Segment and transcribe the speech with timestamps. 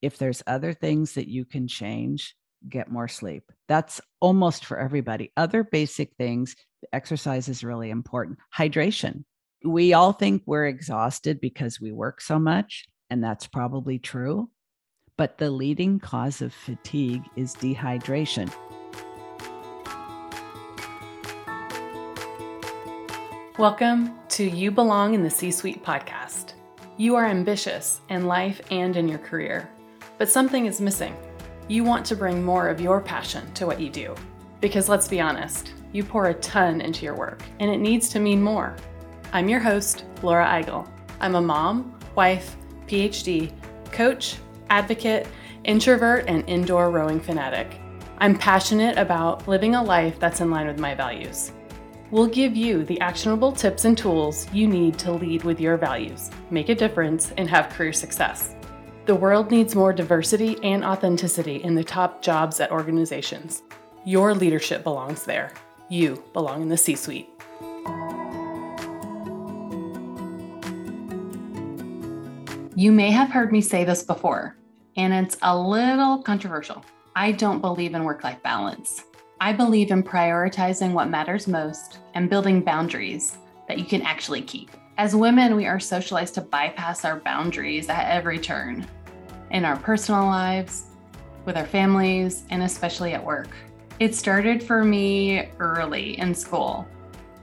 [0.00, 2.36] if there's other things that you can change,
[2.68, 3.50] get more sleep.
[3.66, 5.32] That's almost for everybody.
[5.36, 6.54] Other basic things,
[6.92, 8.38] exercise is really important.
[8.56, 9.24] Hydration.
[9.64, 14.48] We all think we're exhausted because we work so much, and that's probably true.
[15.16, 18.54] But the leading cause of fatigue is dehydration.
[23.58, 26.52] Welcome to You Belong in the C Suite podcast.
[26.96, 29.68] You are ambitious in life and in your career,
[30.18, 31.16] but something is missing.
[31.68, 34.14] You want to bring more of your passion to what you do.
[34.60, 38.20] Because let's be honest, you pour a ton into your work, and it needs to
[38.20, 38.76] mean more.
[39.32, 40.88] I'm your host, Laura Eigel.
[41.20, 42.56] I'm a mom, wife,
[42.86, 43.52] PhD,
[43.92, 44.36] coach,
[44.70, 45.28] advocate,
[45.64, 47.80] introvert, and indoor rowing fanatic.
[48.18, 51.52] I'm passionate about living a life that's in line with my values.
[52.10, 56.30] We'll give you the actionable tips and tools you need to lead with your values,
[56.50, 58.54] make a difference, and have career success.
[59.08, 63.62] The world needs more diversity and authenticity in the top jobs at organizations.
[64.04, 65.54] Your leadership belongs there.
[65.88, 67.30] You belong in the C suite.
[72.76, 74.58] You may have heard me say this before,
[74.98, 76.84] and it's a little controversial.
[77.16, 79.04] I don't believe in work life balance.
[79.40, 84.70] I believe in prioritizing what matters most and building boundaries that you can actually keep.
[84.98, 88.86] As women, we are socialized to bypass our boundaries at every turn
[89.50, 90.84] in our personal lives,
[91.44, 93.48] with our families, and especially at work.
[93.98, 96.86] It started for me early in school,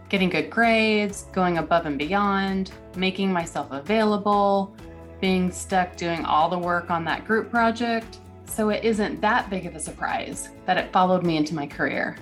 [0.10, 4.76] getting good grades, going above and beyond, making myself available,
[5.20, 9.66] being stuck doing all the work on that group project, so it isn't that big
[9.66, 12.16] of a surprise that it followed me into my career.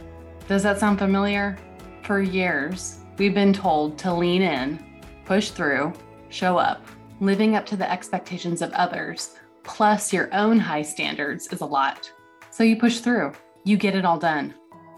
[0.48, 1.58] Does that sound familiar?
[2.04, 4.84] For years, we've been told to lean in,
[5.26, 5.94] push through,
[6.30, 6.86] show up.
[7.20, 12.12] Living up to the expectations of others, plus your own high standards, is a lot.
[12.52, 13.34] So you push through,
[13.64, 14.54] you get it all done.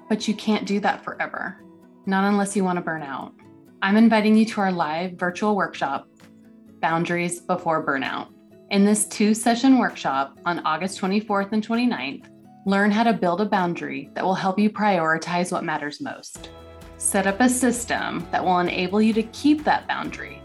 [0.10, 1.64] But you can't do that forever,
[2.06, 3.34] not unless you want to burn out.
[3.82, 6.08] I'm inviting you to our live virtual workshop,
[6.80, 8.30] Boundaries Before Burnout.
[8.72, 12.28] In this two session workshop on August 24th and 29th,
[12.66, 16.50] learn how to build a boundary that will help you prioritize what matters most.
[16.98, 20.42] Set up a system that will enable you to keep that boundary,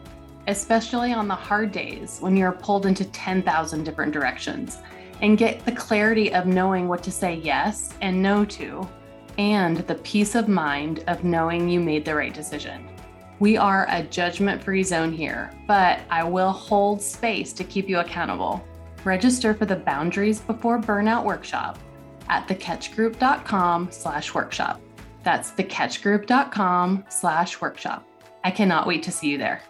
[0.51, 4.79] especially on the hard days when you're pulled into 10,000 different directions,
[5.23, 8.89] and get the clarity of knowing what to say yes and no to,
[9.39, 12.89] and the peace of mind of knowing you made the right decision.
[13.39, 18.01] We are a judgment free zone here, but I will hold space to keep you
[18.01, 18.63] accountable.
[19.05, 21.79] Register for the Boundaries Before Burnout workshop
[22.29, 24.81] at thekatchgroup.com slash workshop.
[25.23, 28.07] That's thekatchgroup.com slash workshop.
[28.45, 29.63] I cannot wait to see you there.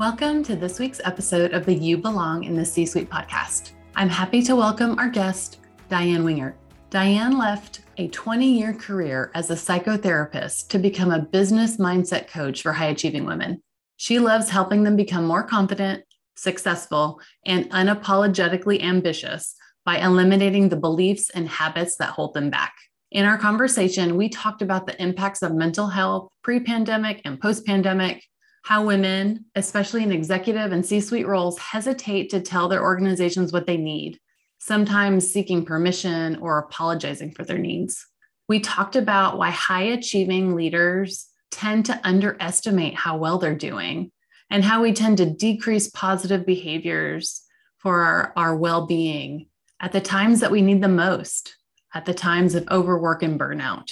[0.00, 3.72] Welcome to this week's episode of the You Belong in the C Suite podcast.
[3.96, 5.58] I'm happy to welcome our guest,
[5.90, 6.56] Diane Winger.
[6.88, 12.62] Diane left a 20 year career as a psychotherapist to become a business mindset coach
[12.62, 13.62] for high achieving women.
[13.98, 16.02] She loves helping them become more confident,
[16.34, 22.72] successful, and unapologetically ambitious by eliminating the beliefs and habits that hold them back.
[23.10, 27.66] In our conversation, we talked about the impacts of mental health pre pandemic and post
[27.66, 28.24] pandemic,
[28.62, 33.66] how women, especially in executive and C suite roles, hesitate to tell their organizations what
[33.66, 34.18] they need
[34.60, 38.06] sometimes seeking permission or apologizing for their needs.
[38.48, 44.12] We talked about why high achieving leaders tend to underestimate how well they're doing
[44.50, 47.42] and how we tend to decrease positive behaviors
[47.78, 49.46] for our, our well being
[49.80, 51.56] at the times that we need them most,
[51.94, 53.90] at the times of overwork and burnout.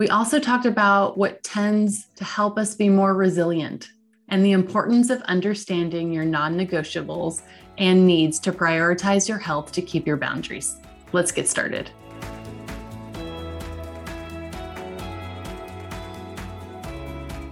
[0.00, 3.88] We also talked about what tends to help us be more resilient
[4.28, 7.42] and the importance of understanding your non negotiables
[7.78, 10.76] and needs to prioritize your health to keep your boundaries.
[11.12, 11.90] Let's get started.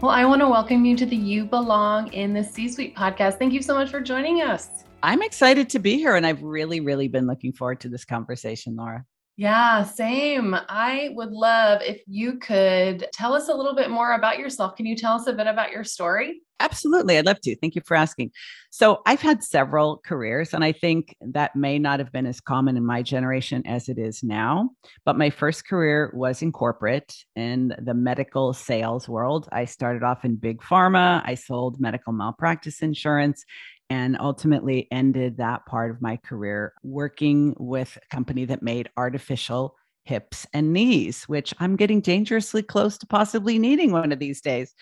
[0.02, 3.38] Well, I want to welcome you to the You Belong in the C Suite podcast.
[3.38, 4.84] Thank you so much for joining us.
[5.02, 8.76] I'm excited to be here, and I've really, really been looking forward to this conversation,
[8.76, 9.04] Laura.
[9.38, 10.56] Yeah, same.
[10.68, 14.76] I would love if you could tell us a little bit more about yourself.
[14.76, 16.40] Can you tell us a bit about your story?
[16.58, 17.18] Absolutely.
[17.18, 17.54] I'd love to.
[17.56, 18.30] Thank you for asking.
[18.70, 22.78] So, I've had several careers, and I think that may not have been as common
[22.78, 24.70] in my generation as it is now.
[25.04, 29.50] But my first career was in corporate in the medical sales world.
[29.52, 33.44] I started off in big pharma, I sold medical malpractice insurance
[33.90, 39.76] and ultimately ended that part of my career working with a company that made artificial
[40.06, 44.74] hips and knees, which I'm getting dangerously close to possibly needing one of these days.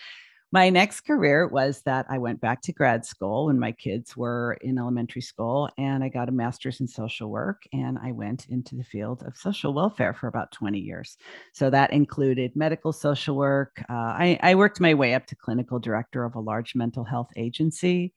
[0.51, 4.57] my next career was that I went back to grad school when my kids were
[4.61, 8.75] in elementary school and I got a master's in social work and I went into
[8.75, 11.17] the field of social welfare for about 20 years.
[11.53, 13.83] So that included medical social work.
[13.89, 17.31] Uh, I, I worked my way up to clinical director of a large mental health
[17.35, 18.13] agency.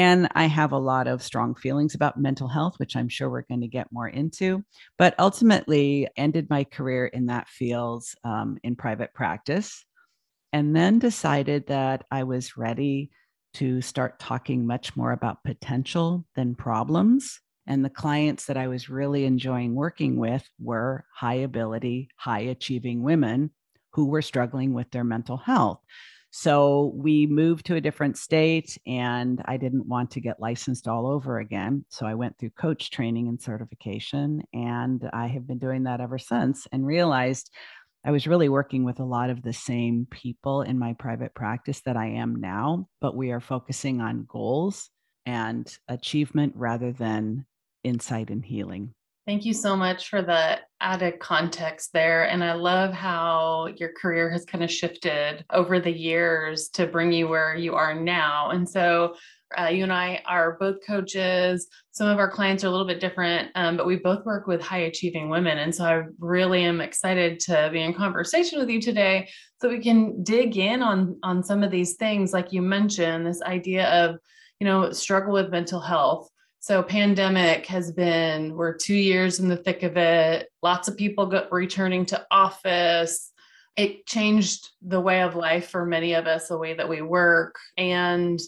[0.00, 3.42] And I have a lot of strong feelings about mental health, which I'm sure we're
[3.42, 4.64] going to get more into.
[4.96, 9.84] But ultimately, ended my career in that field um, in private practice
[10.54, 13.10] and then decided that I was ready
[13.54, 17.38] to start talking much more about potential than problems.
[17.66, 23.02] And the clients that I was really enjoying working with were high ability, high achieving
[23.02, 23.50] women
[23.92, 25.80] who were struggling with their mental health.
[26.30, 31.06] So we moved to a different state, and I didn't want to get licensed all
[31.06, 31.84] over again.
[31.88, 36.18] So I went through coach training and certification, and I have been doing that ever
[36.18, 37.50] since and realized
[38.04, 41.82] I was really working with a lot of the same people in my private practice
[41.84, 44.88] that I am now, but we are focusing on goals
[45.26, 47.44] and achievement rather than
[47.84, 48.94] insight and healing.
[49.26, 52.24] Thank you so much for the added context there.
[52.24, 57.12] And I love how your career has kind of shifted over the years to bring
[57.12, 58.50] you where you are now.
[58.50, 59.14] And so
[59.58, 61.68] uh, you and I are both coaches.
[61.92, 64.62] Some of our clients are a little bit different, um, but we both work with
[64.62, 65.58] high achieving women.
[65.58, 69.28] And so I really am excited to be in conversation with you today
[69.60, 72.32] so we can dig in on, on some of these things.
[72.32, 74.16] Like you mentioned, this idea of,
[74.60, 76.30] you know, struggle with mental health.
[76.62, 80.50] So pandemic has been, we're two years in the thick of it.
[80.62, 83.32] Lots of people got returning to office.
[83.76, 87.56] It changed the way of life for many of us, the way that we work.
[87.78, 88.38] And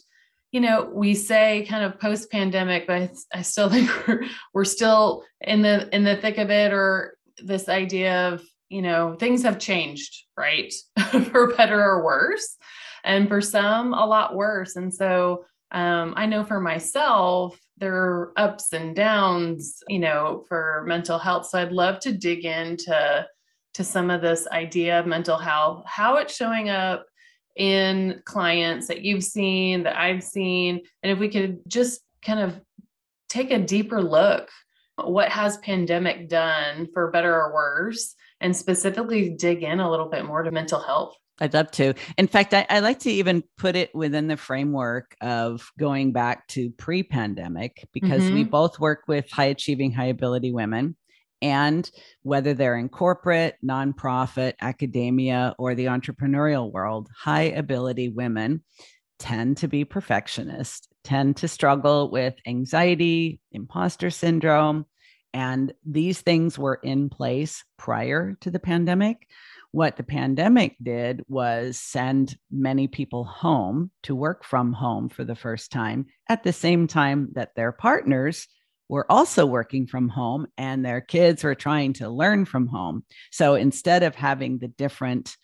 [0.50, 4.64] you know, we say kind of post pandemic, but I, I, still think we're, we're
[4.66, 9.42] still in the in the thick of it, or this idea of you know things
[9.44, 10.70] have changed, right,
[11.30, 12.58] for better or worse,
[13.02, 14.76] and for some a lot worse.
[14.76, 20.84] And so um, I know for myself there are ups and downs, you know, for
[20.86, 21.46] mental health.
[21.46, 23.26] So I'd love to dig into
[23.74, 27.04] to some of this idea of mental health, how it's showing up
[27.56, 32.60] in clients that you've seen, that I've seen, and if we could just kind of
[33.28, 34.48] take a deeper look
[34.96, 38.14] what has pandemic done for better or worse?
[38.40, 41.94] And specifically dig in a little bit more to mental health I'd love to.
[42.18, 46.46] In fact, I, I, like to even put it within the framework of going back
[46.48, 48.34] to pre pandemic because mm-hmm.
[48.34, 50.94] we both work with high achieving, high ability women
[51.42, 51.90] and
[52.22, 58.62] whether they're in corporate, nonprofit, academia, or the entrepreneurial world, high ability women
[59.18, 64.86] tend to be perfectionists, tend to struggle with anxiety, imposter syndrome.
[65.34, 69.26] And these things were in place prior to the pandemic.
[69.72, 75.34] What the pandemic did was send many people home to work from home for the
[75.34, 78.48] first time at the same time that their partners
[78.90, 83.02] were also working from home and their kids were trying to learn from home.
[83.30, 85.34] So instead of having the different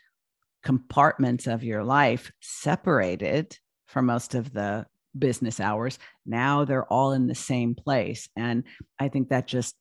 [0.62, 4.84] compartments of your life separated for most of the
[5.18, 8.28] business hours, now they're all in the same place.
[8.36, 8.64] And
[8.98, 9.74] I think that just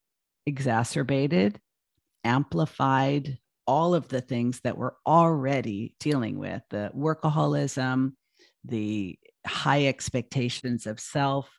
[0.45, 1.59] exacerbated,
[2.23, 3.38] amplified
[3.68, 8.14] all of the things that we're already dealing with the workaholism,
[8.64, 11.50] the high expectations of self,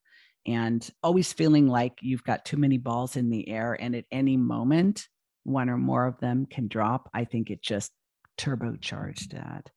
[0.47, 4.37] and always feeling like you've got too many balls in the air and at any
[4.37, 5.07] moment
[5.45, 7.91] one or more of them can drop i think it just
[8.39, 9.69] turbocharged that.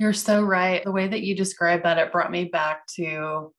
[0.00, 0.82] You're so right.
[0.82, 3.52] The way that you described that it brought me back to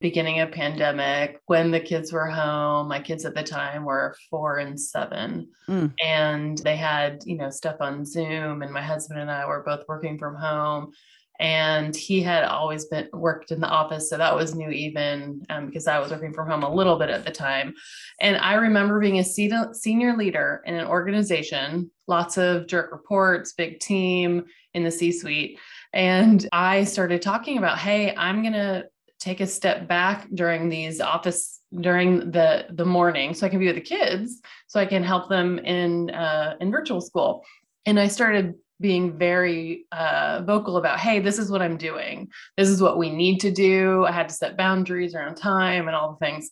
[0.00, 4.58] beginning of pandemic when the kids were home my kids at the time were four
[4.58, 5.92] and seven mm.
[6.02, 9.84] and they had you know stuff on zoom and my husband and i were both
[9.88, 10.92] working from home
[11.40, 15.66] and he had always been worked in the office so that was new even um,
[15.66, 17.74] because i was working from home a little bit at the time
[18.20, 23.80] and i remember being a senior leader in an organization lots of direct reports big
[23.80, 25.58] team in the c suite
[25.92, 28.84] and i started talking about hey i'm going to
[29.24, 33.66] take a step back during these office during the the morning so i can be
[33.66, 37.42] with the kids so i can help them in uh, in virtual school
[37.86, 42.28] and i started being very uh, vocal about, hey, this is what I'm doing.
[42.56, 44.04] This is what we need to do.
[44.04, 46.50] I had to set boundaries around time and all the things.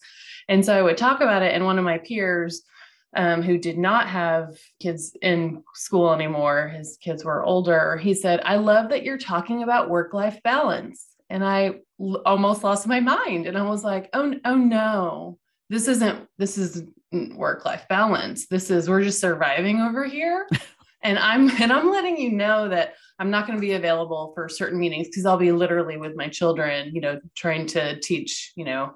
[0.48, 1.54] And so I would talk about it.
[1.54, 2.62] And one of my peers,
[3.14, 8.40] um, who did not have kids in school anymore, his kids were older, he said,
[8.44, 11.06] I love that you're talking about work life balance.
[11.32, 13.46] And I l- almost lost my mind.
[13.46, 15.38] And I was like, oh, oh no,
[15.70, 16.84] this isn't, this is
[17.34, 18.46] work life balance.
[18.46, 20.46] This is, we're just surviving over here.
[21.02, 24.48] and i'm and i'm letting you know that i'm not going to be available for
[24.48, 28.64] certain meetings because i'll be literally with my children you know trying to teach you
[28.64, 28.92] know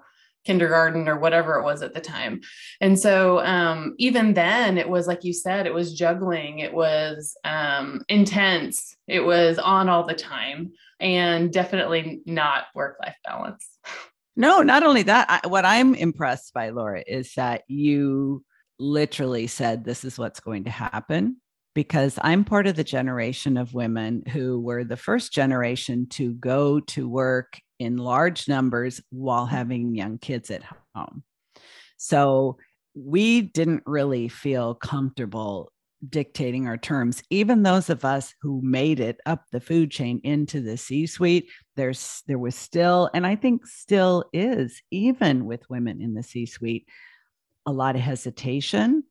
[0.46, 2.40] kindergarten or whatever it was at the time.
[2.80, 7.36] And so um, even then it was like you said it was juggling it was
[7.44, 13.68] um, intense it was on all the time and definitely not work life balance.
[14.36, 18.44] No not only that I, what i'm impressed by laura is that you
[18.78, 21.40] literally said this is what's going to happen
[21.76, 26.80] because I'm part of the generation of women who were the first generation to go
[26.80, 30.62] to work in large numbers while having young kids at
[30.94, 31.22] home.
[31.98, 32.56] So
[32.94, 35.70] we didn't really feel comfortable
[36.08, 40.60] dictating our terms even those of us who made it up the food chain into
[40.60, 46.02] the c suite there's there was still and i think still is even with women
[46.02, 46.86] in the c suite
[47.64, 49.02] a lot of hesitation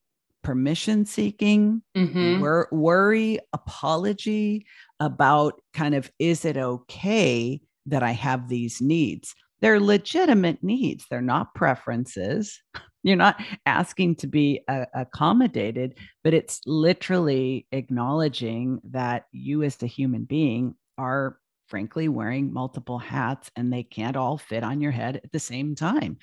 [0.46, 2.40] permission seeking, mm-hmm.
[2.40, 4.68] wor- worry, apology
[5.00, 9.34] about kind of is it okay that I have these needs?
[9.62, 12.62] They're legitimate needs, they're not preferences.
[13.04, 19.88] You're not asking to be uh, accommodated, but it's literally acknowledging that you, as a
[19.88, 21.38] human being, are
[21.68, 25.76] frankly wearing multiple hats and they can't all fit on your head at the same
[25.76, 26.18] time.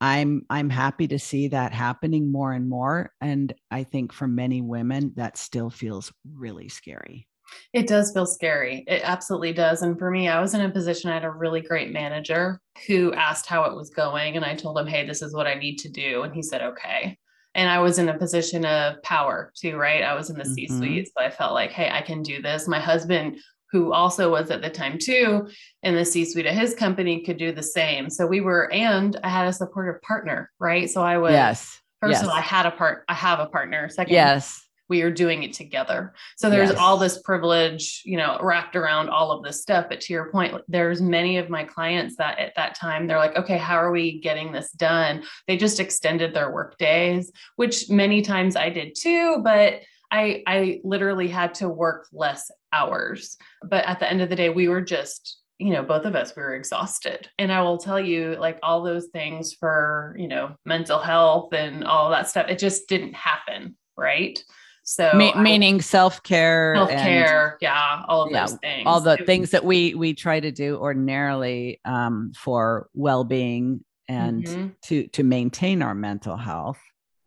[0.00, 4.60] I'm I'm happy to see that happening more and more and I think for many
[4.60, 7.26] women that still feels really scary.
[7.72, 8.84] It does feel scary.
[8.86, 9.80] It absolutely does.
[9.80, 13.12] And for me, I was in a position I had a really great manager who
[13.14, 15.76] asked how it was going and I told him, "Hey, this is what I need
[15.78, 17.18] to do." And he said, "Okay."
[17.54, 20.04] And I was in a position of power too, right?
[20.04, 20.54] I was in the mm-hmm.
[20.54, 23.38] C-suite, so I felt like, "Hey, I can do this." My husband
[23.70, 25.48] who also was at the time too
[25.82, 28.08] in the C suite of his company could do the same.
[28.10, 30.88] So we were, and I had a supportive partner, right?
[30.88, 31.80] So I was, yes.
[32.00, 32.22] First yes.
[32.22, 33.88] of all, I had a part, I have a partner.
[33.88, 34.64] Second, yes.
[34.88, 36.14] we are doing it together.
[36.36, 36.78] So there's yes.
[36.78, 39.86] all this privilege, you know, wrapped around all of this stuff.
[39.88, 43.36] But to your point, there's many of my clients that at that time they're like,
[43.36, 45.24] okay, how are we getting this done?
[45.48, 50.80] They just extended their work days, which many times I did too, but I I
[50.84, 53.36] literally had to work less hours.
[53.62, 56.34] But at the end of the day, we were just, you know, both of us
[56.36, 57.28] we were exhausted.
[57.38, 61.84] And I will tell you like all those things for, you know, mental health and
[61.84, 64.42] all that stuff, it just didn't happen, right?
[64.84, 69.18] So Ma- meaning self care, self care, yeah, all of yeah, those things, all the
[69.18, 74.68] things that we we try to do ordinarily um, for well being and mm-hmm.
[74.84, 76.78] to to maintain our mental health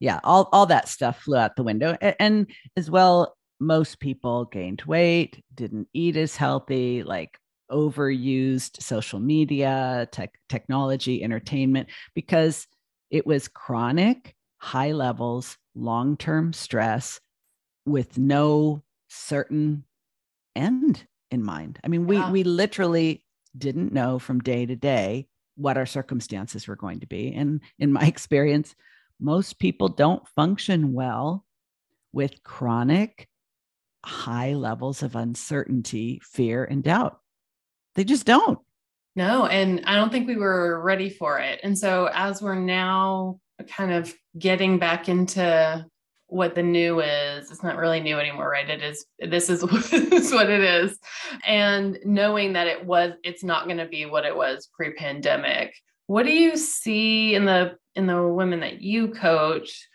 [0.01, 1.95] yeah, all, all that stuff flew out the window.
[2.01, 7.37] And, and as well, most people gained weight, didn't eat as healthy, like
[7.71, 12.67] overused social media, tech, technology, entertainment, because
[13.11, 17.19] it was chronic, high levels, long term stress
[17.85, 19.83] with no certain
[20.55, 21.79] end in mind.
[21.83, 22.31] I mean, we, yeah.
[22.31, 23.23] we literally
[23.55, 27.31] didn't know from day to day what our circumstances were going to be.
[27.33, 28.75] And in my experience,
[29.19, 31.45] most people don't function well
[32.11, 33.27] with chronic
[34.05, 37.19] high levels of uncertainty, fear, and doubt.
[37.95, 38.59] They just don't.
[39.15, 41.59] No, and I don't think we were ready for it.
[41.63, 45.85] And so, as we're now kind of getting back into
[46.27, 48.69] what the new is, it's not really new anymore, right?
[48.69, 50.97] It is, this is, this is what it is.
[51.45, 55.75] And knowing that it was, it's not going to be what it was pre pandemic.
[56.07, 59.87] What do you see in the in the women that you coach,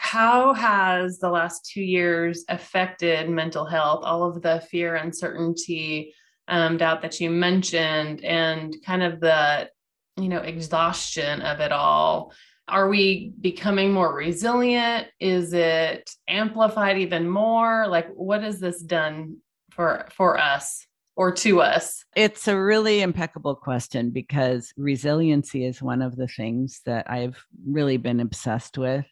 [0.00, 6.14] how has the last two years affected mental health, all of the fear, uncertainty,
[6.48, 9.68] um, doubt that you mentioned, and kind of the,
[10.16, 12.32] you know, exhaustion of it all?
[12.66, 15.08] Are we becoming more resilient?
[15.20, 17.86] Is it amplified even more?
[17.86, 19.36] Like, what has this done
[19.70, 20.86] for for us?
[21.16, 22.02] or to us?
[22.16, 27.98] It's a really impeccable question because resiliency is one of the things that I've really
[27.98, 29.04] been obsessed with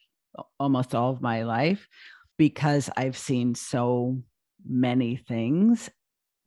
[0.59, 1.89] almost all of my life
[2.37, 4.23] because I've seen so
[4.67, 5.91] many things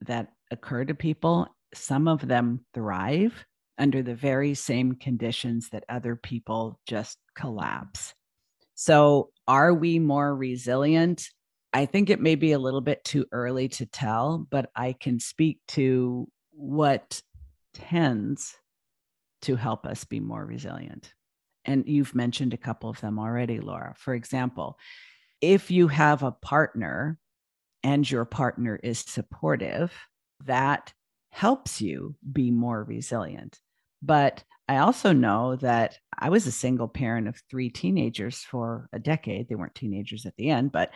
[0.01, 1.47] that occur to people.
[1.73, 3.45] Some of them thrive
[3.77, 8.13] under the very same conditions that other people just collapse.
[8.75, 11.29] So, are we more resilient?
[11.73, 15.19] I think it may be a little bit too early to tell, but I can
[15.19, 17.21] speak to what
[17.73, 18.55] tends
[19.43, 21.13] to help us be more resilient.
[21.65, 23.93] And you've mentioned a couple of them already, Laura.
[23.97, 24.77] For example,
[25.41, 27.17] if you have a partner
[27.83, 29.93] and your partner is supportive,
[30.45, 30.93] that
[31.31, 33.59] helps you be more resilient.
[34.01, 38.99] But I also know that I was a single parent of three teenagers for a
[38.99, 39.49] decade.
[39.49, 40.91] They weren't teenagers at the end, but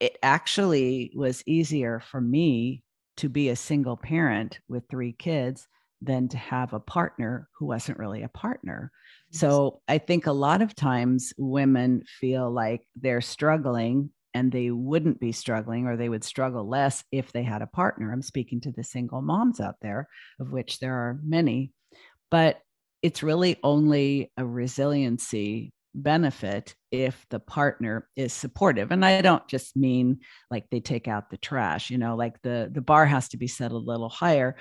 [0.00, 2.82] it actually was easier for me
[3.16, 5.68] to be a single parent with three kids
[6.04, 8.90] than to have a partner who wasn't really a partner.
[9.30, 15.20] So I think a lot of times women feel like they're struggling and they wouldn't
[15.20, 18.12] be struggling or they would struggle less if they had a partner.
[18.12, 20.08] I'm speaking to the single moms out there,
[20.40, 21.72] of which there are many.
[22.30, 22.60] But
[23.02, 29.76] it's really only a resiliency benefit if the partner is supportive and i don't just
[29.76, 30.18] mean
[30.50, 33.46] like they take out the trash you know like the the bar has to be
[33.46, 34.56] set a little higher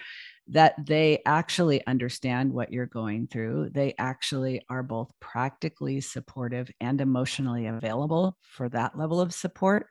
[0.47, 3.69] that they actually understand what you're going through.
[3.73, 9.87] They actually are both practically supportive and emotionally available for that level of support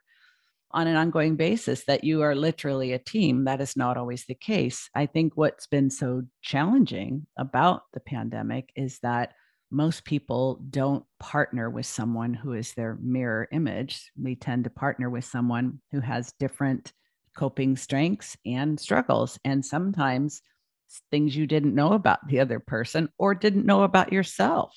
[0.71, 3.45] on an ongoing basis that you are literally a team.
[3.45, 4.89] That is not always the case.
[4.95, 9.33] I think what's been so challenging about the pandemic is that
[9.71, 14.11] most people don't partner with someone who is their mirror image.
[14.19, 16.93] We tend to partner with someone who has different
[17.35, 19.39] coping strengths and struggles.
[19.43, 20.41] And sometimes
[21.11, 24.73] things you didn't know about the other person or didn't know about yourself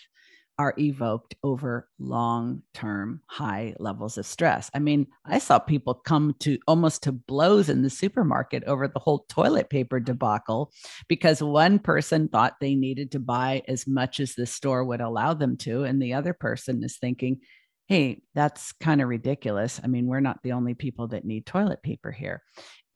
[0.58, 4.70] are evoked over long term high levels of stress.
[4.74, 8.98] I mean, I saw people come to almost to blows in the supermarket over the
[8.98, 10.72] whole toilet paper debacle
[11.08, 15.34] because one person thought they needed to buy as much as the store would allow
[15.34, 15.84] them to.
[15.84, 17.40] And the other person is thinking,
[17.86, 19.80] hey, that's kind of ridiculous.
[19.82, 22.42] I mean, we're not the only people that need toilet paper here.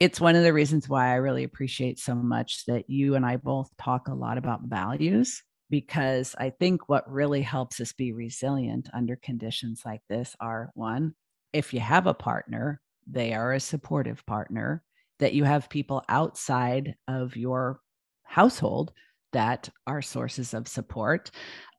[0.00, 3.36] It's one of the reasons why I really appreciate so much that you and I
[3.36, 8.88] both talk a lot about values because I think what really helps us be resilient
[8.92, 11.14] under conditions like this are one,
[11.52, 14.82] if you have a partner, they are a supportive partner,
[15.20, 17.80] that you have people outside of your
[18.24, 18.92] household
[19.32, 21.30] that are sources of support,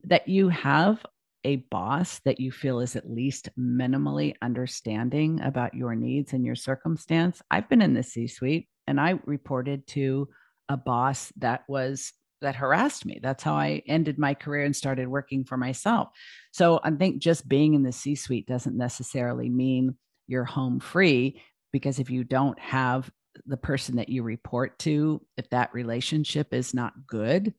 [0.04, 1.06] that you have
[1.44, 6.56] a boss that you feel is at least minimally understanding about your needs and your
[6.56, 7.42] circumstance.
[7.50, 10.30] I've been in the C suite and I reported to
[10.70, 13.20] a boss that was that harassed me.
[13.22, 16.10] That's how I ended my career and started working for myself.
[16.52, 19.96] So I think just being in the C suite doesn't necessarily mean
[20.28, 23.10] you're home free because if you don't have
[23.46, 27.54] the person that you report to, if that relationship is not good,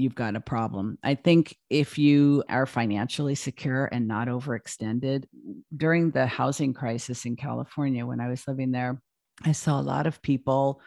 [0.00, 0.98] you've got a problem.
[1.02, 5.24] I think if you are financially secure and not overextended,
[5.76, 9.00] during the housing crisis in California, when I was living there,
[9.44, 10.80] I saw a lot of people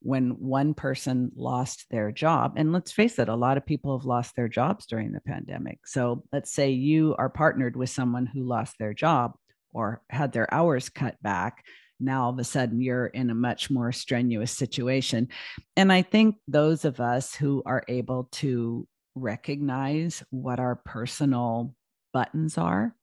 [0.00, 2.54] when one person lost their job.
[2.56, 5.80] And let's face it, a lot of people have lost their jobs during the pandemic.
[5.86, 9.32] So let's say you are partnered with someone who lost their job
[9.72, 11.64] or had their hours cut back.
[11.98, 15.28] Now, all of a sudden, you're in a much more strenuous situation.
[15.76, 21.74] And I think those of us who are able to recognize what our personal
[22.12, 22.94] buttons are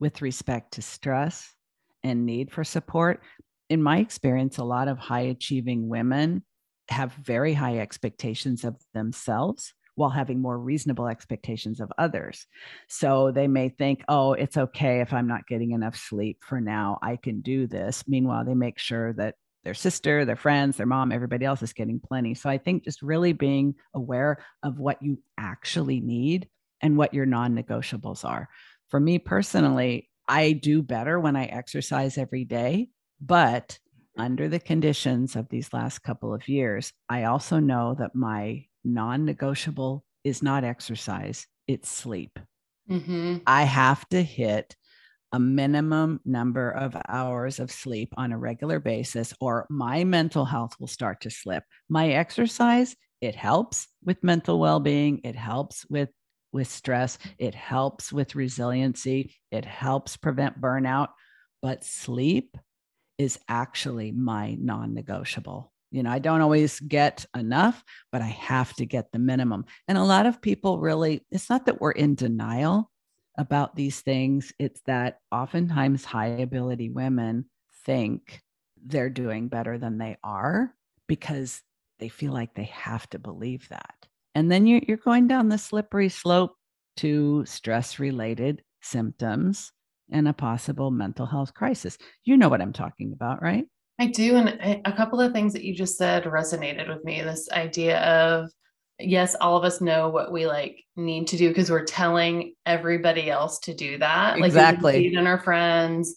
[0.00, 1.54] with respect to stress
[2.02, 3.22] and need for support,
[3.68, 6.44] in my experience, a lot of high achieving women
[6.88, 12.46] have very high expectations of themselves while having more reasonable expectations of others.
[12.88, 16.98] So they may think, oh, it's okay if I'm not getting enough sleep for now.
[17.02, 18.04] I can do this.
[18.08, 22.00] Meanwhile, they make sure that their sister, their friends, their mom, everybody else is getting
[22.00, 22.32] plenty.
[22.34, 26.48] So I think just really being aware of what you actually need
[26.80, 28.48] and what your non negotiables are.
[28.88, 32.88] For me personally, I do better when I exercise every day,
[33.20, 33.78] but
[34.16, 39.24] under the conditions of these last couple of years, I also know that my non
[39.24, 42.38] negotiable is not exercise, it's sleep.
[42.90, 43.38] Mm-hmm.
[43.46, 44.74] I have to hit
[45.32, 50.74] a minimum number of hours of sleep on a regular basis, or my mental health
[50.80, 51.62] will start to slip.
[51.88, 56.08] My exercise, it helps with mental well being, it helps with
[56.52, 61.08] with stress, it helps with resiliency, it helps prevent burnout,
[61.62, 62.56] but sleep
[63.18, 65.72] is actually my non negotiable.
[65.90, 69.64] You know, I don't always get enough, but I have to get the minimum.
[69.88, 72.90] And a lot of people really, it's not that we're in denial
[73.38, 77.46] about these things, it's that oftentimes high ability women
[77.86, 78.40] think
[78.84, 80.74] they're doing better than they are
[81.06, 81.62] because
[81.98, 83.94] they feel like they have to believe that.
[84.34, 86.54] And then you're, going down the slippery slope
[86.98, 89.72] to stress related symptoms
[90.10, 91.98] and a possible mental health crisis.
[92.24, 93.64] You know what I'm talking about, right?
[94.00, 94.36] I do.
[94.36, 97.20] And a couple of things that you just said resonated with me.
[97.20, 98.50] This idea of,
[98.98, 103.30] yes, all of us know what we like need to do because we're telling everybody
[103.30, 104.38] else to do that.
[104.38, 105.10] Exactly.
[105.10, 106.16] Like in our friends,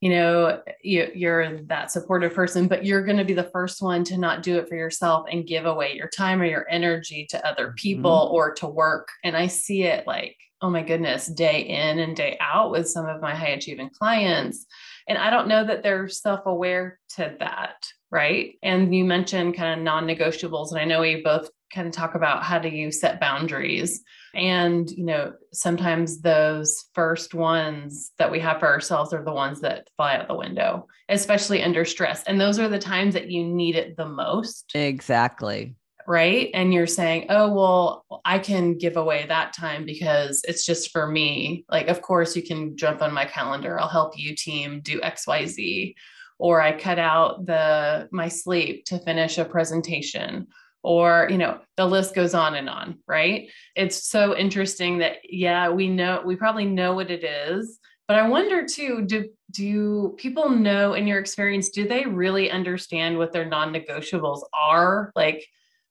[0.00, 4.02] you know you, are that supportive person but you're going to be the first one
[4.02, 7.46] to not do it for yourself and give away your time or your energy to
[7.46, 7.76] other mm-hmm.
[7.76, 8.34] people mm-hmm.
[8.34, 12.36] or to work and i see it like oh my goodness day in and day
[12.40, 14.66] out with some of my high achieving clients
[15.08, 17.76] and i don't know that they're self-aware to that
[18.10, 22.14] right and you mentioned kind of non-negotiables and i know we both kind of talk
[22.14, 24.02] about how do you set boundaries
[24.34, 29.60] and, you know, sometimes those first ones that we have for ourselves are the ones
[29.60, 32.22] that fly out the window, especially under stress.
[32.24, 34.72] And those are the times that you need it the most.
[34.74, 35.74] Exactly.
[36.06, 36.50] Right.
[36.54, 41.06] And you're saying, oh, well, I can give away that time because it's just for
[41.06, 41.64] me.
[41.70, 43.78] Like, of course, you can jump on my calendar.
[43.78, 45.94] I'll help you, team, do XYZ.
[46.38, 50.48] Or I cut out the my sleep to finish a presentation
[50.82, 55.68] or you know the list goes on and on right it's so interesting that yeah
[55.68, 60.48] we know we probably know what it is but i wonder too do do people
[60.48, 65.46] know in your experience do they really understand what their non-negotiables are like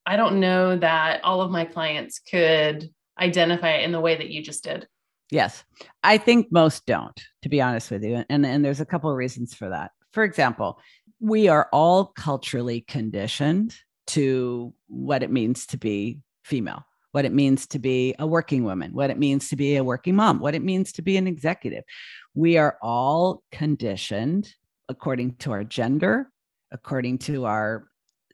[0.06, 2.90] i don't know that all of my clients could
[3.22, 4.88] identify it in the way that you just did.
[5.30, 5.64] Yes.
[6.04, 9.16] I think most don't to be honest with you and and there's a couple of
[9.16, 9.92] reasons for that.
[10.12, 10.80] For example
[11.20, 13.76] we are all culturally conditioned
[14.08, 18.92] to what it means to be female, what it means to be a working woman,
[18.94, 21.84] what it means to be a working mom, what it means to be an executive.
[22.34, 24.54] We are all conditioned
[24.90, 26.30] according to our gender,
[26.72, 27.88] according to our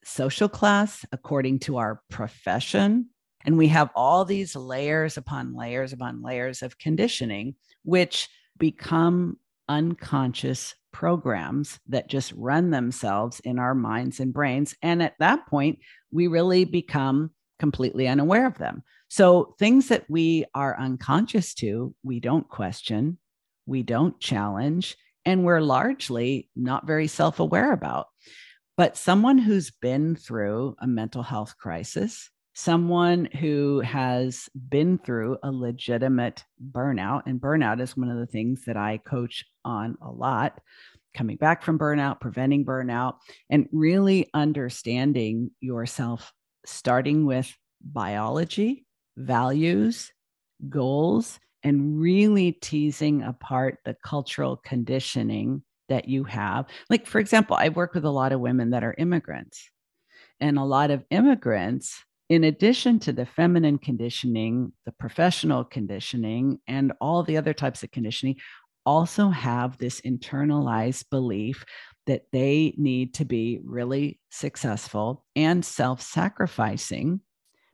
[0.08, 3.10] social class, according to our profession.
[3.46, 9.38] And we have all these layers upon layers upon layers of conditioning, which become
[9.70, 14.76] unconscious programs that just run themselves in our minds and brains.
[14.82, 15.80] And at that point,
[16.12, 18.84] we really become completely unaware of them.
[19.10, 23.17] So, things that we are unconscious to, we don't question,
[23.65, 28.08] we don't challenge, and we're largely not very self aware about.
[28.77, 35.51] But someone who's been through a mental health crisis, someone who has been through a
[35.51, 40.59] legitimate burnout, and burnout is one of the things that I coach on a lot
[41.15, 43.15] coming back from burnout, preventing burnout,
[43.49, 46.31] and really understanding yourself,
[46.63, 48.85] starting with biology,
[49.17, 50.11] values,
[50.69, 56.65] goals, and really teasing apart the cultural conditioning that you have.
[56.89, 59.69] Like, for example, I work with a lot of women that are immigrants,
[60.39, 66.91] and a lot of immigrants in addition to the feminine conditioning, the professional conditioning, and
[67.00, 68.36] all the other types of conditioning,
[68.86, 71.65] also have this internalized belief
[72.06, 77.21] that they need to be really successful and self sacrificing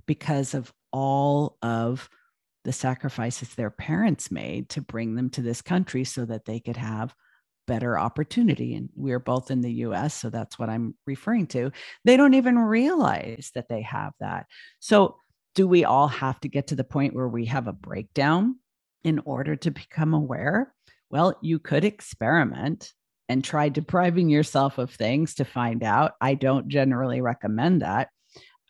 [0.05, 2.09] because of all of
[2.63, 6.77] the sacrifices their parents made to bring them to this country so that they could
[6.77, 7.13] have
[7.67, 8.75] better opportunity.
[8.75, 11.71] And we're both in the US, so that's what I'm referring to.
[12.05, 14.47] They don't even realize that they have that.
[14.79, 15.17] So,
[15.55, 18.55] do we all have to get to the point where we have a breakdown
[19.03, 20.73] in order to become aware?
[21.11, 22.91] Well, you could experiment
[23.29, 26.13] and try depriving yourself of things to find out.
[26.19, 28.09] I don't generally recommend that.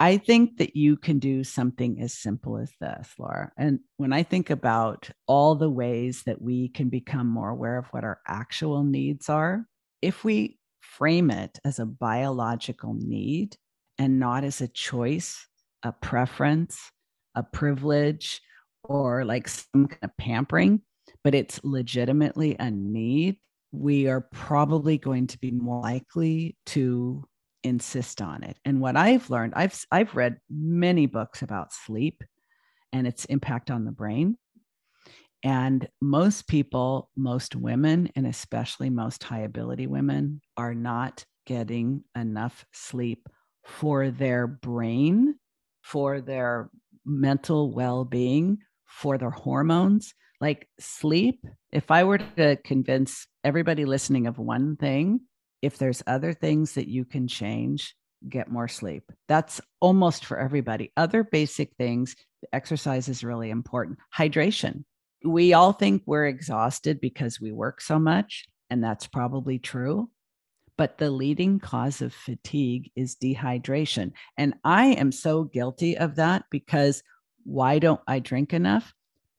[0.03, 3.53] I think that you can do something as simple as this, Laura.
[3.57, 7.85] And when I think about all the ways that we can become more aware of
[7.91, 9.65] what our actual needs are,
[10.01, 13.55] if we frame it as a biological need
[13.97, 15.47] and not as a choice,
[15.83, 16.91] a preference,
[17.33, 18.41] a privilege,
[18.83, 20.81] or like some kind of pampering,
[21.23, 23.37] but it's legitimately a need,
[23.71, 27.23] we are probably going to be more likely to
[27.63, 28.57] insist on it.
[28.65, 32.23] And what I've learned, I've I've read many books about sleep
[32.91, 34.37] and its impact on the brain.
[35.43, 42.65] And most people, most women, and especially most high ability women, are not getting enough
[42.71, 43.27] sleep
[43.65, 45.35] for their brain,
[45.81, 46.69] for their
[47.05, 50.13] mental well being, for their hormones.
[50.39, 55.21] Like sleep, if I were to convince everybody listening of one thing,
[55.63, 57.95] if there's other things that you can change,
[58.27, 59.09] get more sleep.
[59.29, 60.91] That's almost for everybody.
[60.97, 62.17] Other basic things,
[62.51, 63.97] exercise is really important.
[64.15, 64.83] Hydration.
[65.23, 70.09] We all think we're exhausted because we work so much, and that's probably true.
[70.77, 74.11] But the leading cause of fatigue is dehydration.
[74.37, 77.03] And I am so guilty of that because
[77.45, 78.93] why don't I drink enough?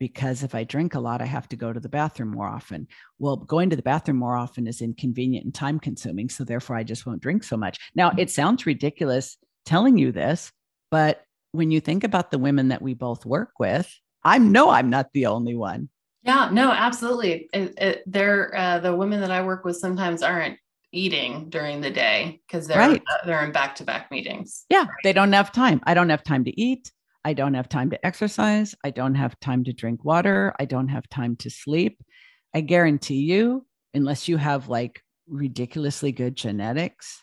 [0.05, 2.87] Because if I drink a lot, I have to go to the bathroom more often.
[3.19, 6.29] Well, going to the bathroom more often is inconvenient and time consuming.
[6.29, 7.79] So therefore, I just won't drink so much.
[7.95, 10.53] Now, it sounds ridiculous telling you this,
[10.91, 13.91] but when you think about the women that we both work with,
[14.23, 15.89] I know I'm not the only one.
[16.23, 17.49] Yeah, no, absolutely.
[17.55, 20.59] It, it, they're uh, the women that I work with sometimes aren't
[20.93, 23.03] eating during the day because they're right.
[23.11, 24.67] uh, they're in back to back meetings.
[24.69, 25.81] Yeah, they don't have time.
[25.85, 26.93] I don't have time to eat.
[27.25, 28.75] I don't have time to exercise.
[28.85, 30.55] I don't have time to drink water.
[30.59, 32.03] I don't have time to sleep.
[32.55, 37.23] I guarantee you, unless you have like ridiculously good genetics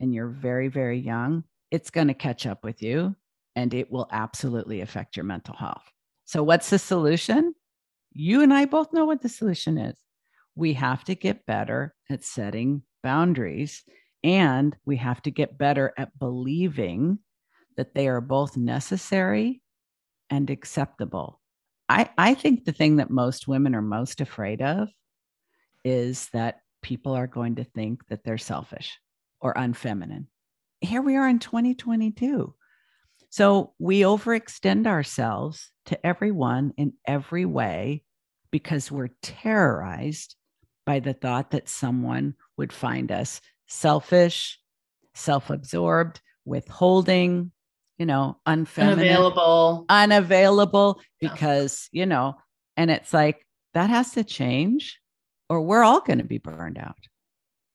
[0.00, 3.14] and you're very, very young, it's going to catch up with you
[3.54, 5.84] and it will absolutely affect your mental health.
[6.24, 7.54] So, what's the solution?
[8.12, 9.96] You and I both know what the solution is.
[10.54, 13.84] We have to get better at setting boundaries
[14.24, 17.18] and we have to get better at believing
[17.76, 19.62] that they are both necessary
[20.30, 21.40] and acceptable.
[21.88, 24.88] I, I think the thing that most women are most afraid of
[25.84, 28.98] is that people are going to think that they're selfish
[29.40, 30.26] or unfeminine.
[30.80, 32.54] Here we are in 2022.
[33.30, 38.02] So we overextend ourselves to everyone in every way
[38.50, 40.36] because we're terrorized
[40.84, 44.58] by the thought that someone would find us selfish,
[45.14, 47.52] self absorbed, withholding,
[47.98, 52.34] you know, unfeminine, unavailable, unavailable, because, you know,
[52.76, 55.00] and it's like that has to change
[55.48, 56.96] or we're all going to be burned out.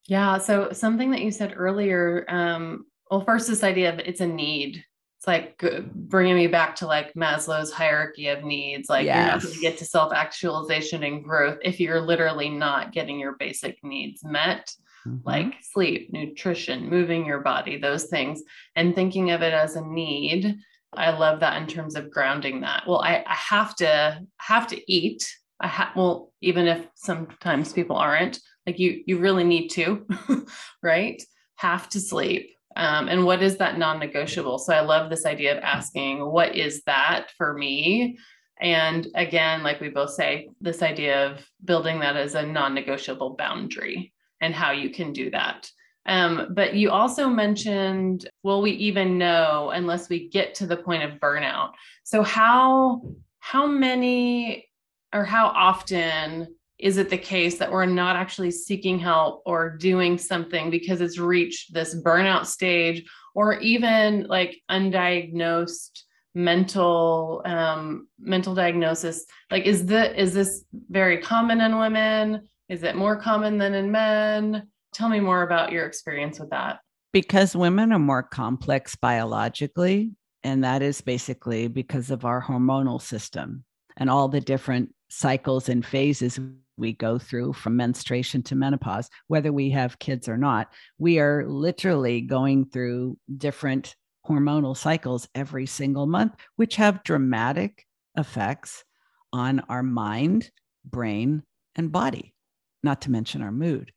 [0.08, 0.38] Yeah.
[0.40, 4.84] So something that you said earlier, um, well, first, this idea of it's a need.
[5.18, 8.90] It's like bringing me back to like Maslow's hierarchy of needs.
[8.90, 9.16] Like yes.
[9.16, 13.20] you're not going to get to self actualization and growth if you're literally not getting
[13.20, 14.74] your basic needs met
[15.08, 15.18] mm-hmm.
[15.26, 18.42] like sleep, nutrition, moving your body, those things,
[18.76, 20.58] and thinking of it as a need.
[20.94, 22.84] I love that in terms of grounding that.
[22.88, 25.30] Well, I, I have to have to eat.
[25.60, 30.06] I have well, even if sometimes people aren't, like you, you really need to,
[30.84, 31.22] right?
[31.56, 32.50] Have to sleep.
[32.76, 34.58] Um, and what is that non-negotiable?
[34.60, 38.18] So I love this idea of asking, what is that for me?
[38.62, 43.36] And again, like we both say, this idea of building that as a non negotiable
[43.36, 45.70] boundary and how you can do that.
[46.06, 51.04] Um, but you also mentioned, will we even know unless we get to the point
[51.04, 51.72] of burnout?
[52.04, 53.04] So how
[53.40, 54.68] how many
[55.14, 56.48] or how often
[56.80, 61.20] is it the case that we're not actually seeking help or doing something because it's
[61.20, 63.04] reached this burnout stage
[63.36, 71.60] or even like undiagnosed mental um mental diagnosis like is the is this very common
[71.60, 74.66] in women is it more common than in men?
[74.94, 76.80] Tell me more about your experience with that.
[77.12, 80.12] Because women are more complex biologically,
[80.46, 83.66] and that is basically because of our hormonal system
[83.98, 86.40] and all the different cycles and phases
[86.78, 90.72] we go through from menstruation to menopause, whether we have kids or not.
[90.98, 98.86] We are literally going through different hormonal cycles every single month, which have dramatic effects
[99.34, 100.50] on our mind,
[100.86, 101.44] brain,
[101.76, 102.34] and body
[102.84, 103.92] not to mention our mood.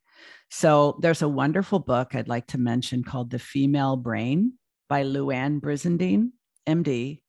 [0.51, 4.55] So there's a wonderful book I'd like to mention called The Female Brain
[4.88, 6.31] by Louann Brizendine,
[6.66, 7.20] MD.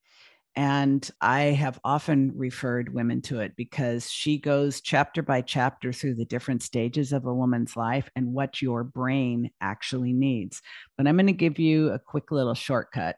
[0.54, 6.14] And I have often referred women to it because she goes chapter by chapter through
[6.14, 10.62] the different stages of a woman's life and what your brain actually needs.
[10.96, 13.16] But I'm going to give you a quick little shortcut.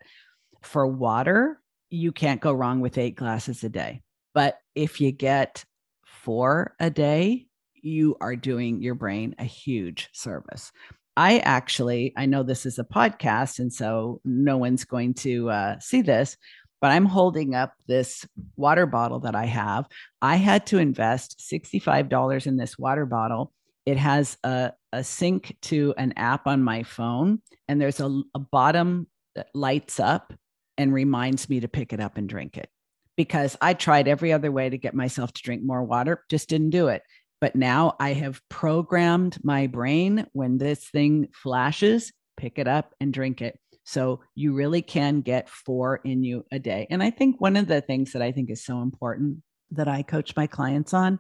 [0.63, 4.03] For water, you can't go wrong with eight glasses a day.
[4.35, 5.65] But if you get
[6.05, 7.48] four a day,
[7.83, 10.73] you are doing your brain a huge service.
[11.17, 15.79] I actually, I know this is a podcast, and so no one's going to uh,
[15.81, 16.37] see this,
[16.81, 18.25] but I'm holding up this
[18.57, 19.87] water bottle that I have.
[20.23, 23.53] I had to invest $65 in this water bottle.
[23.85, 28.39] It has a, a sync to an app on my phone, and there's a, a
[28.39, 30.33] bottom that lights up
[30.77, 32.71] and reminds me to pick it up and drink it
[33.19, 36.71] because I tried every other way to get myself to drink more water, just didn't
[36.71, 37.03] do it.
[37.41, 43.13] But now I have programmed my brain when this thing flashes, pick it up and
[43.13, 43.59] drink it.
[43.85, 46.87] So you really can get four in you a day.
[46.91, 49.39] And I think one of the things that I think is so important
[49.71, 51.19] that I coach my clients on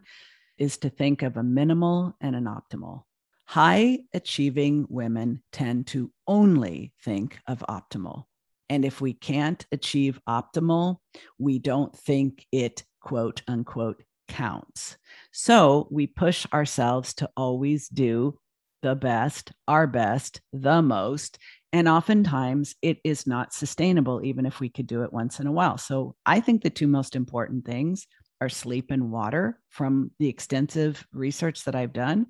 [0.58, 3.04] is to think of a minimal and an optimal.
[3.46, 8.24] High achieving women tend to only think of optimal.
[8.68, 10.98] And if we can't achieve optimal,
[11.38, 14.96] we don't think it, quote unquote, counts.
[15.32, 18.38] So we push ourselves to always do
[18.82, 21.38] the best, our best, the most.
[21.72, 25.52] And oftentimes it is not sustainable, even if we could do it once in a
[25.52, 25.78] while.
[25.78, 28.06] So I think the two most important things
[28.40, 32.26] are sleep and water from the extensive research that I've done.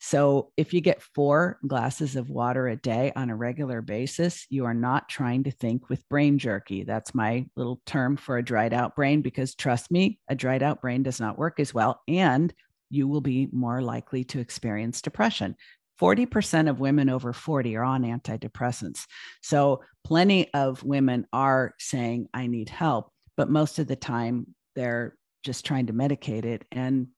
[0.00, 4.64] So if you get four glasses of water a day on a regular basis, you
[4.64, 6.84] are not trying to think with brain jerky.
[6.84, 10.80] That's my little term for a dried out brain, because trust me, a dried out
[10.80, 12.00] brain does not work as well.
[12.06, 12.52] And
[12.90, 15.56] you will be more likely to experience depression.
[16.00, 19.04] 40% of women over 40 are on antidepressants.
[19.42, 25.16] So plenty of women are saying, I need help, but most of the time they're
[25.42, 26.64] just trying to medicate it.
[26.70, 27.08] And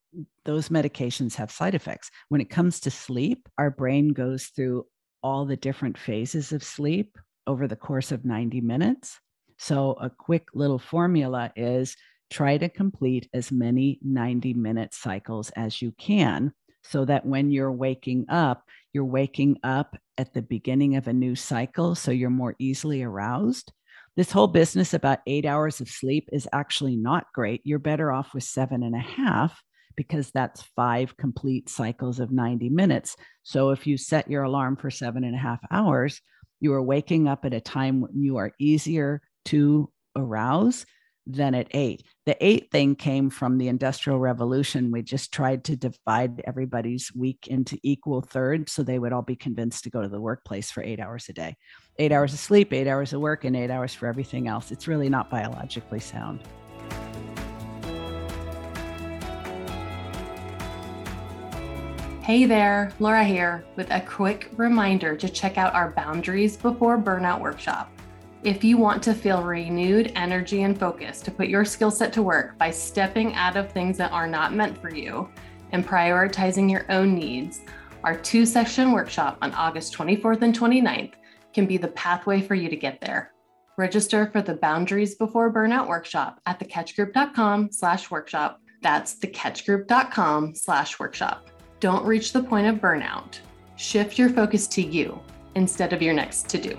[0.45, 2.11] those medications have side effects.
[2.29, 4.87] When it comes to sleep, our brain goes through
[5.23, 9.19] all the different phases of sleep over the course of 90 minutes.
[9.59, 11.97] So, a quick little formula is
[12.31, 17.73] try to complete as many 90 minute cycles as you can so that when you're
[17.73, 21.95] waking up, you're waking up at the beginning of a new cycle.
[21.95, 23.73] So you're more easily aroused.
[24.17, 27.61] This whole business about eight hours of sleep is actually not great.
[27.65, 29.61] You're better off with seven and a half
[29.97, 33.17] because that's five complete cycles of 90 minutes.
[33.43, 36.21] So if you set your alarm for seven and a half hours,
[36.61, 40.87] you are waking up at a time when you are easier to arouse
[41.27, 42.03] than at eight.
[42.27, 44.91] The eight thing came from the Industrial Revolution.
[44.91, 49.37] We just tried to divide everybody's week into equal thirds so they would all be
[49.37, 51.57] convinced to go to the workplace for eight hours a day.
[51.99, 54.71] Eight hours of sleep, eight hours of work, and eight hours for everything else.
[54.71, 56.41] It's really not biologically sound.
[62.31, 67.41] Hey there, Laura here with a quick reminder to check out our Boundaries Before Burnout
[67.41, 67.91] workshop.
[68.45, 72.23] If you want to feel renewed energy and focus to put your skill set to
[72.23, 75.29] work by stepping out of things that are not meant for you
[75.73, 77.63] and prioritizing your own needs,
[78.05, 81.15] our two session workshop on August 24th and 29th
[81.53, 83.33] can be the pathway for you to get there.
[83.77, 88.61] Register for the Boundaries Before Burnout workshop at thekatchgroup.com slash workshop.
[88.83, 91.50] That's thekatchgroup.com slash workshop.
[91.81, 93.39] Don't reach the point of burnout.
[93.77, 95.19] Shift your focus to you
[95.55, 96.79] instead of your next to do.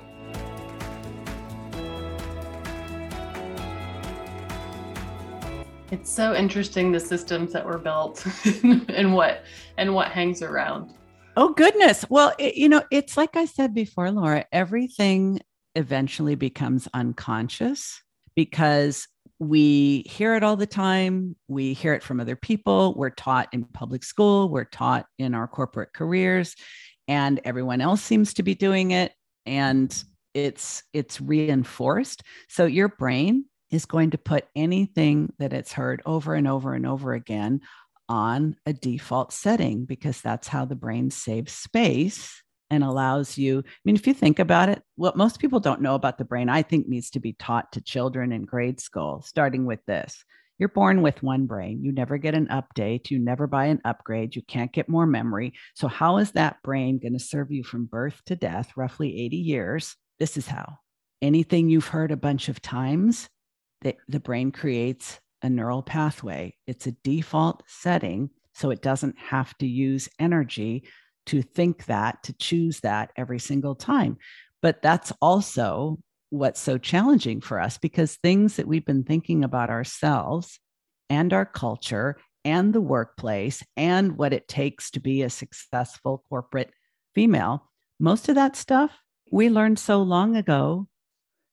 [5.89, 8.25] It's so interesting the systems that were built
[8.63, 9.43] and what
[9.77, 10.93] and what hangs around.
[11.35, 12.05] Oh goodness.
[12.07, 15.41] Well, it, you know, it's like I said before, Laura, everything
[15.75, 18.03] eventually becomes unconscious
[18.35, 19.07] because
[19.41, 21.35] we hear it all the time.
[21.47, 22.93] We hear it from other people.
[22.95, 26.55] We're taught in public school, we're taught in our corporate careers,
[27.07, 29.13] and everyone else seems to be doing it
[29.47, 29.91] and
[30.35, 32.21] it's it's reinforced.
[32.49, 36.85] So your brain is going to put anything that it's heard over and over and
[36.85, 37.61] over again
[38.07, 43.59] on a default setting because that's how the brain saves space and allows you.
[43.59, 46.49] I mean, if you think about it, what most people don't know about the brain,
[46.49, 50.23] I think needs to be taught to children in grade school, starting with this.
[50.57, 51.83] You're born with one brain.
[51.83, 53.11] You never get an update.
[53.11, 54.35] You never buy an upgrade.
[54.35, 55.53] You can't get more memory.
[55.73, 59.37] So, how is that brain going to serve you from birth to death, roughly 80
[59.37, 59.95] years?
[60.19, 60.77] This is how.
[61.21, 63.27] Anything you've heard a bunch of times,
[63.81, 66.55] the, the brain creates a neural pathway.
[66.67, 70.83] It's a default setting, so it doesn't have to use energy
[71.27, 74.17] to think that, to choose that every single time.
[74.61, 79.69] But that's also what's so challenging for us because things that we've been thinking about
[79.69, 80.59] ourselves
[81.09, 86.71] and our culture and the workplace and what it takes to be a successful corporate
[87.13, 88.91] female, most of that stuff
[89.31, 90.87] we learned so long ago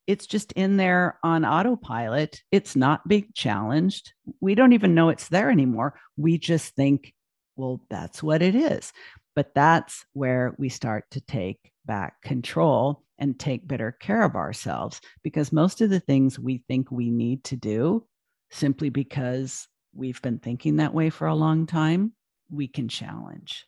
[0.08, 2.42] it's just in there on autopilot.
[2.50, 4.14] It's not being challenged.
[4.40, 6.00] We don't even know it's there anymore.
[6.16, 7.12] We just think,
[7.56, 8.90] well, that's what it is.
[9.38, 15.00] But that's where we start to take back control and take better care of ourselves
[15.22, 18.04] because most of the things we think we need to do
[18.50, 22.14] simply because we've been thinking that way for a long time,
[22.50, 23.64] we can challenge.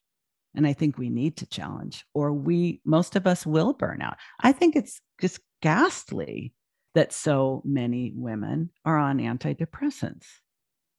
[0.57, 4.17] And I think we need to challenge, or we, most of us will burn out.
[4.41, 6.53] I think it's just ghastly
[6.97, 10.27] that so many women are on antidepressants.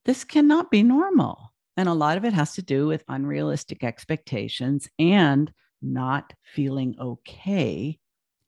[0.06, 1.51] This cannot be normal.
[1.82, 7.98] And a lot of it has to do with unrealistic expectations and not feeling okay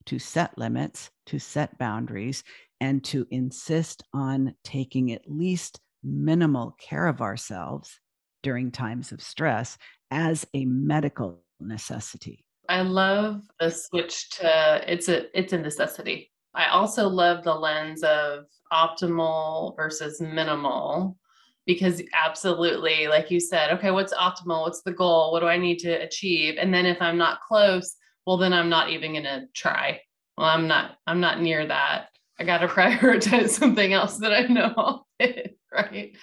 [0.06, 2.44] to set limits, to set boundaries,
[2.80, 8.00] and to insist on taking at least minimal care of ourselves
[8.44, 9.80] during times of stress
[10.12, 12.46] as a medical necessity.
[12.70, 16.32] I love the switch to it's a it's a necessity.
[16.54, 21.18] I also love the lens of optimal versus minimal
[21.66, 24.62] because absolutely like you said okay what's optimal?
[24.62, 25.32] What's the goal?
[25.32, 26.56] What do i need to achieve?
[26.60, 27.96] And then if i'm not close
[28.26, 30.02] well then i'm not even going to try.
[30.38, 32.08] Well i'm not i'm not near that.
[32.40, 35.06] I got to prioritize something else that i know
[35.74, 36.16] right?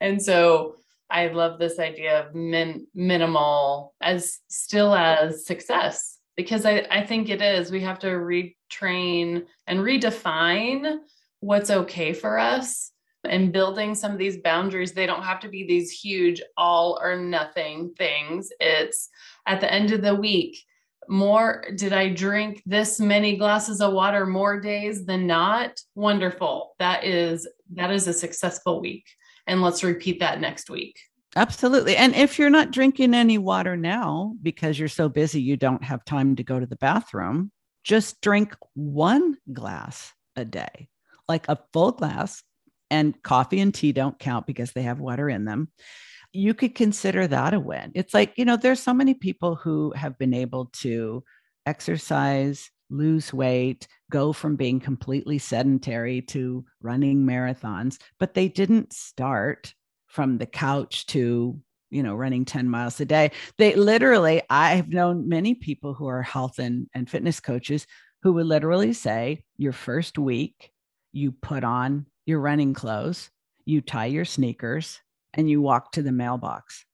[0.00, 0.76] And so
[1.10, 7.28] I love this idea of min, minimal as still as success because I, I think
[7.28, 7.70] it is.
[7.70, 10.96] We have to retrain and redefine
[11.40, 12.91] what's okay for us
[13.24, 14.92] and building some of these boundaries.
[14.92, 18.50] They don't have to be these huge all or nothing things.
[18.60, 19.08] It's
[19.46, 20.58] at the end of the week,
[21.08, 25.80] more did I drink this many glasses of water more days than not?
[25.94, 26.74] Wonderful.
[26.78, 29.06] That is that is a successful week.
[29.46, 30.98] And let's repeat that next week.
[31.34, 31.96] Absolutely.
[31.96, 36.04] And if you're not drinking any water now because you're so busy you don't have
[36.04, 37.50] time to go to the bathroom,
[37.84, 40.88] just drink one glass a day,
[41.28, 42.42] like a full glass.
[42.92, 45.68] And coffee and tea don't count because they have water in them
[46.32, 47.92] you could consider that a win.
[47.94, 51.22] It's like, you know, there's so many people who have been able to
[51.66, 59.74] exercise, lose weight, go from being completely sedentary to running marathons, but they didn't start
[60.06, 61.58] from the couch to,
[61.90, 63.30] you know, running 10 miles a day.
[63.58, 67.86] They literally, I've known many people who are health and, and fitness coaches
[68.22, 70.70] who would literally say, your first week,
[71.12, 73.30] you put on your running clothes,
[73.64, 75.00] you tie your sneakers,
[75.34, 76.84] and you walk to the mailbox.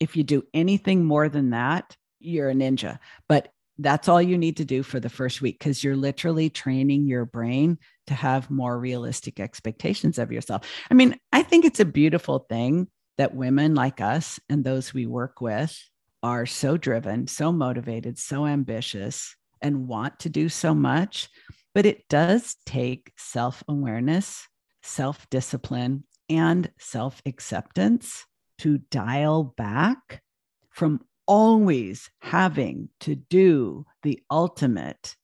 [0.00, 2.98] If you do anything more than that, you're a ninja.
[3.28, 3.48] But
[3.78, 7.24] that's all you need to do for the first week because you're literally training your
[7.24, 10.62] brain to have more realistic expectations of yourself.
[10.90, 12.88] I mean, I think it's a beautiful thing
[13.18, 15.76] that women like us and those we work with
[16.22, 21.28] are so driven, so motivated, so ambitious, and want to do so much.
[21.74, 24.46] But it does take self awareness,
[24.84, 28.26] self discipline, and self acceptance
[28.58, 30.22] to dial back
[30.70, 35.16] from always having to do the ultimate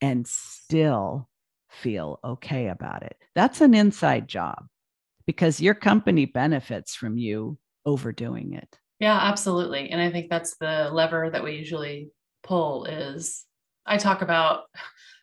[0.00, 1.28] and still
[1.68, 3.16] feel okay about it.
[3.34, 4.66] That's an inside job
[5.26, 8.78] because your company benefits from you overdoing it.
[8.98, 9.88] Yeah, absolutely.
[9.90, 12.10] And I think that's the lever that we usually
[12.42, 13.46] pull is
[13.86, 14.64] I talk about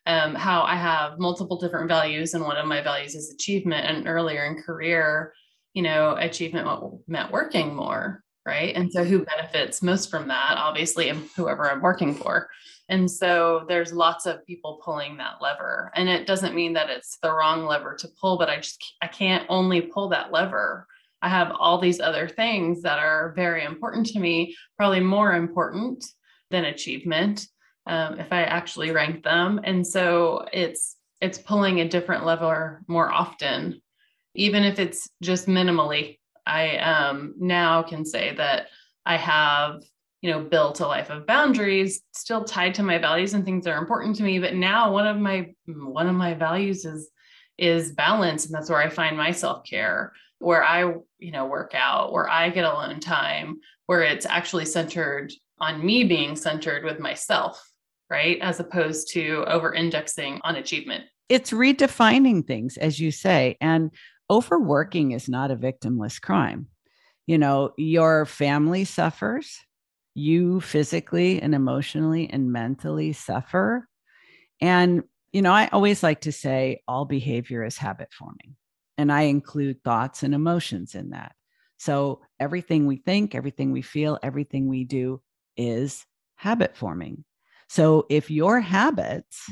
[0.08, 3.86] um, how I have multiple different values, and one of my values is achievement.
[3.86, 5.34] And earlier in career,
[5.74, 6.68] you know, achievement
[7.08, 8.74] meant working more, right?
[8.76, 10.56] And so, who benefits most from that?
[10.58, 12.50] Obviously, whoever I'm working for.
[12.88, 17.18] And so, there's lots of people pulling that lever, and it doesn't mean that it's
[17.22, 20.88] the wrong lever to pull, but I just I can't only pull that lever.
[21.22, 26.06] I have all these other things that are very important to me, probably more important
[26.50, 27.48] than achievement
[27.88, 29.60] um, if I actually rank them.
[29.64, 33.82] And so it's it's pulling a different lever more often,
[34.36, 36.20] even if it's just minimally.
[36.46, 38.68] I um, now can say that
[39.06, 39.82] I have
[40.22, 43.74] you know built a life of boundaries still tied to my values and things that
[43.74, 47.10] are important to me but now one of my one of my values is
[47.58, 50.82] is balance and that's where i find my self-care where i
[51.20, 56.04] you know work out where i get alone time where it's actually centered on me
[56.04, 57.67] being centered with myself
[58.10, 58.38] right?
[58.42, 61.06] As opposed to over indexing on achievement.
[61.30, 63.58] It's redefining things, as you say.
[63.60, 63.92] And
[64.30, 66.68] overworking is not a victimless crime.
[67.26, 69.60] You know, your family suffers,
[70.16, 73.88] you physically and emotionally and mentally suffer.
[74.62, 75.04] And,
[75.34, 78.56] you know, I always like to say all behavior is habit forming,
[78.98, 81.34] and I include thoughts and emotions in that.
[81.78, 85.22] So everything we think, everything we feel, everything we do
[85.56, 86.06] is
[86.36, 87.24] habit forming.
[87.68, 89.50] So if your habits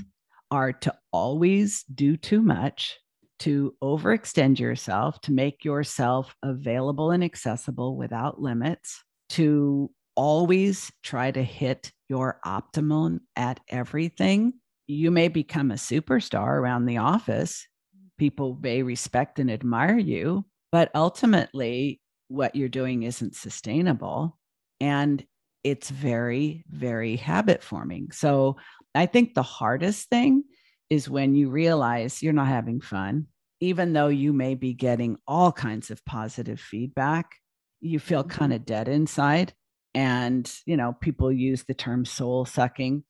[0.51, 2.97] are to always do too much,
[3.39, 11.43] to overextend yourself, to make yourself available and accessible without limits, to always try to
[11.43, 14.53] hit your optimum at everything,
[14.87, 17.67] you may become a superstar around the office.
[18.17, 24.37] People may respect and admire you, but ultimately, what you're doing isn't sustainable.
[24.79, 25.23] And
[25.65, 28.11] it's very, very habit forming.
[28.11, 28.57] So
[28.93, 30.43] I think the hardest thing
[30.91, 33.25] is when you realize you're not having fun,
[33.59, 37.31] even though you may be getting all kinds of positive feedback,
[37.81, 38.37] you feel mm-hmm.
[38.37, 39.53] kind of dead inside.
[39.95, 43.03] And, you know, people use the term soul sucking.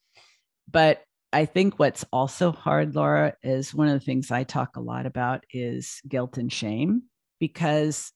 [0.71, 1.03] But
[1.33, 5.05] I think what's also hard, Laura, is one of the things I talk a lot
[5.05, 7.03] about is guilt and shame
[7.37, 8.13] because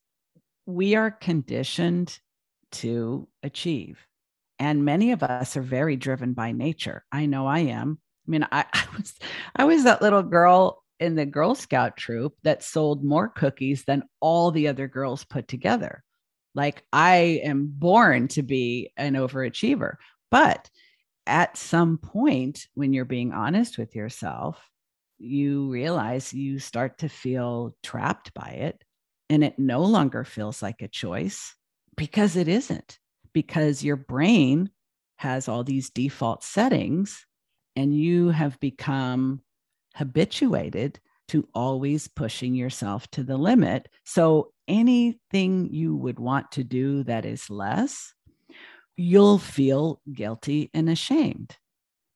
[0.66, 2.18] we are conditioned
[2.72, 4.00] to achieve.
[4.60, 7.04] And many of us are very driven by nature.
[7.12, 8.00] I know I am.
[8.28, 9.14] I mean, I, I was
[9.56, 14.04] I was that little girl in the Girl Scout troop that sold more cookies than
[14.20, 16.04] all the other girls put together.
[16.56, 19.96] Like I am born to be an overachiever.
[20.30, 20.70] But
[21.26, 24.62] at some point, when you're being honest with yourself,
[25.20, 28.84] you realize you start to feel trapped by it
[29.30, 31.56] and it no longer feels like a choice.
[31.96, 32.98] because it isn't,
[33.34, 34.70] because your brain
[35.18, 37.26] has all these default settings
[37.76, 39.42] and you have become
[39.96, 41.00] habituated
[41.30, 43.88] to always pushing yourself to the limit.
[44.06, 48.14] So anything you would want to do that is less,
[48.98, 51.56] you'll feel guilty and ashamed.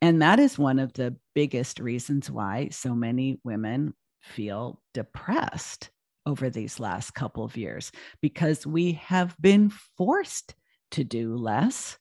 [0.01, 5.89] And that is one of the biggest reasons why so many women feel depressed
[6.25, 7.91] over these last couple of years
[8.21, 10.55] because we have been forced
[10.93, 11.97] to do less,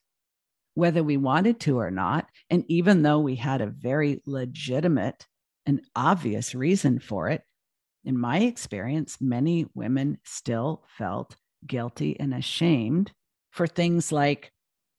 [0.75, 2.27] whether we wanted to or not.
[2.49, 5.27] And even though we had a very legitimate
[5.65, 7.43] and obvious reason for it,
[8.05, 11.35] in my experience, many women still felt
[11.65, 13.11] guilty and ashamed
[13.51, 14.51] for things like,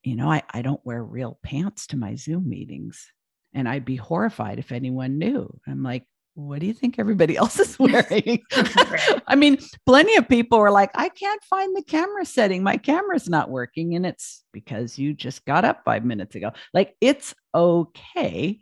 [0.02, 3.10] you know, I, I don't wear real pants to my Zoom meetings.
[3.52, 5.60] And I'd be horrified if anyone knew.
[5.66, 8.40] I'm like, what do you think everybody else is wearing?
[9.26, 12.62] I mean, plenty of people were like, I can't find the camera setting.
[12.62, 13.94] My camera's not working.
[13.94, 16.52] And it's because you just got up five minutes ago.
[16.72, 18.60] Like, it's okay.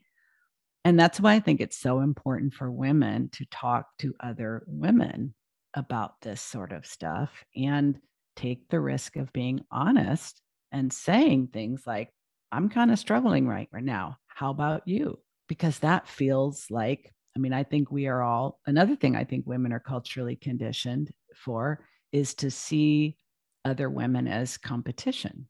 [0.84, 5.34] And that's why I think it's so important for women to talk to other women
[5.74, 7.98] about this sort of stuff and
[8.36, 10.40] take the risk of being honest
[10.72, 12.10] and saying things like,
[12.50, 14.16] I'm kind of struggling right, right now.
[14.26, 15.18] How about you?
[15.48, 19.46] Because that feels like I mean, I think we are all, another thing I think
[19.46, 23.16] women are culturally conditioned for is to see
[23.64, 25.48] other women as competition.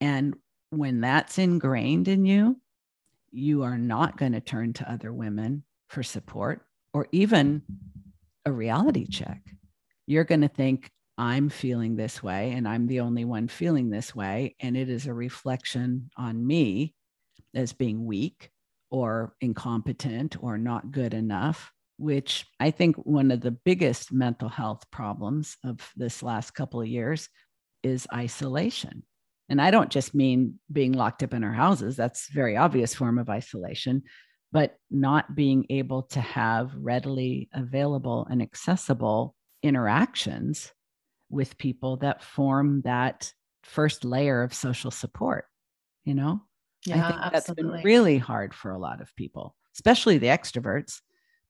[0.00, 0.36] And
[0.70, 2.60] when that's ingrained in you,
[3.30, 6.62] you are not going to turn to other women for support
[6.94, 7.62] or even
[8.46, 9.42] a reality check.
[10.06, 14.14] You're going to think, I'm feeling this way and I'm the only one feeling this
[14.14, 14.54] way.
[14.60, 16.94] And it is a reflection on me
[17.54, 18.50] as being weak
[18.90, 24.84] or incompetent or not good enough, which I think one of the biggest mental health
[24.90, 27.28] problems of this last couple of years
[27.82, 29.02] is isolation.
[29.48, 32.94] And I don't just mean being locked up in our houses, that's a very obvious
[32.94, 34.02] form of isolation,
[34.52, 40.72] but not being able to have readily available and accessible interactions
[41.30, 43.32] with people that form that
[43.64, 45.46] first layer of social support,
[46.04, 46.42] you know?
[46.86, 47.30] Yeah, I think absolutely.
[47.30, 51.00] that's been really hard for a lot of people, especially the extroverts,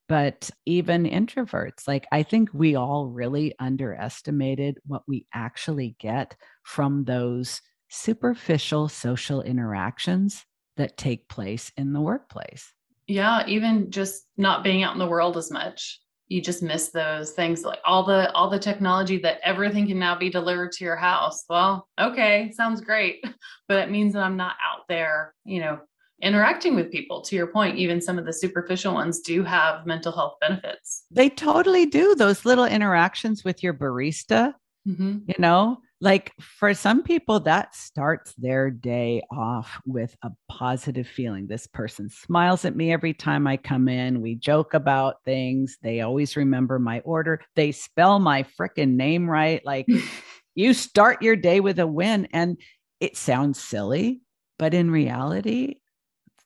[0.09, 1.87] but even introverts.
[1.87, 9.43] Like, I think we all really underestimated what we actually get from those superficial social
[9.43, 10.45] interactions
[10.77, 12.73] that take place in the workplace.
[13.07, 17.33] Yeah, even just not being out in the world as much you just miss those
[17.33, 20.97] things like all the all the technology that everything can now be delivered to your
[20.97, 21.45] house.
[21.49, 23.25] Well okay sounds great
[23.69, 25.81] but it means that i'm not out there you know
[26.21, 30.11] interacting with people to your point even some of the superficial ones do have mental
[30.11, 31.05] health benefits.
[31.13, 34.55] They totally do those little interactions with your barista
[34.87, 35.19] mm-hmm.
[35.27, 41.47] you know like for some people that starts their day off with a positive feeling.
[41.47, 44.23] This person smiles at me every time i come in.
[44.23, 45.77] We joke about things.
[45.83, 47.41] They always remember my order.
[47.57, 49.65] They spell my freaking name right.
[49.65, 49.87] Like
[50.55, 52.59] you start your day with a win and
[53.01, 54.23] it sounds silly
[54.59, 55.77] but in reality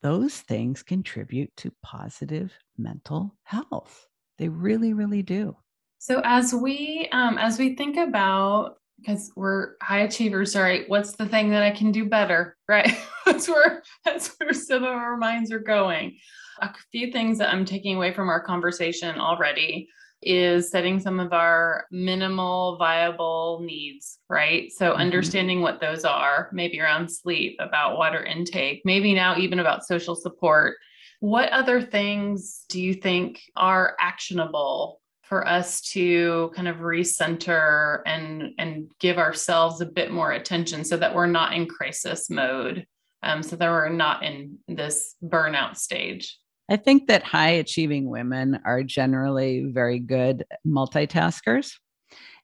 [0.01, 4.05] those things contribute to positive mental health.
[4.37, 5.55] They really really do.
[5.97, 11.27] So as we um, as we think about because we're high achievers right what's the
[11.27, 12.97] thing that i can do better right?
[13.25, 16.17] That's where that's where some of our minds are going.
[16.59, 19.89] A few things that i'm taking away from our conversation already
[20.21, 24.71] is setting some of our minimal viable needs right?
[24.71, 25.01] So mm-hmm.
[25.01, 30.15] understanding what those are maybe around sleep about water intake maybe now even about social
[30.15, 30.77] support.
[31.19, 35.01] What other things do you think are actionable
[35.33, 40.95] for us to kind of recenter and and give ourselves a bit more attention so
[40.95, 42.85] that we're not in crisis mode
[43.23, 46.37] um, so that we're not in this burnout stage.
[46.69, 51.73] I think that high achieving women are generally very good multitaskers.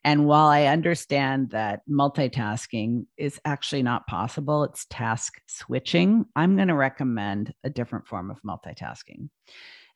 [0.03, 6.69] And while i understand that multitasking is actually not possible it's task switching i'm going
[6.69, 9.29] to recommend a different form of multitasking.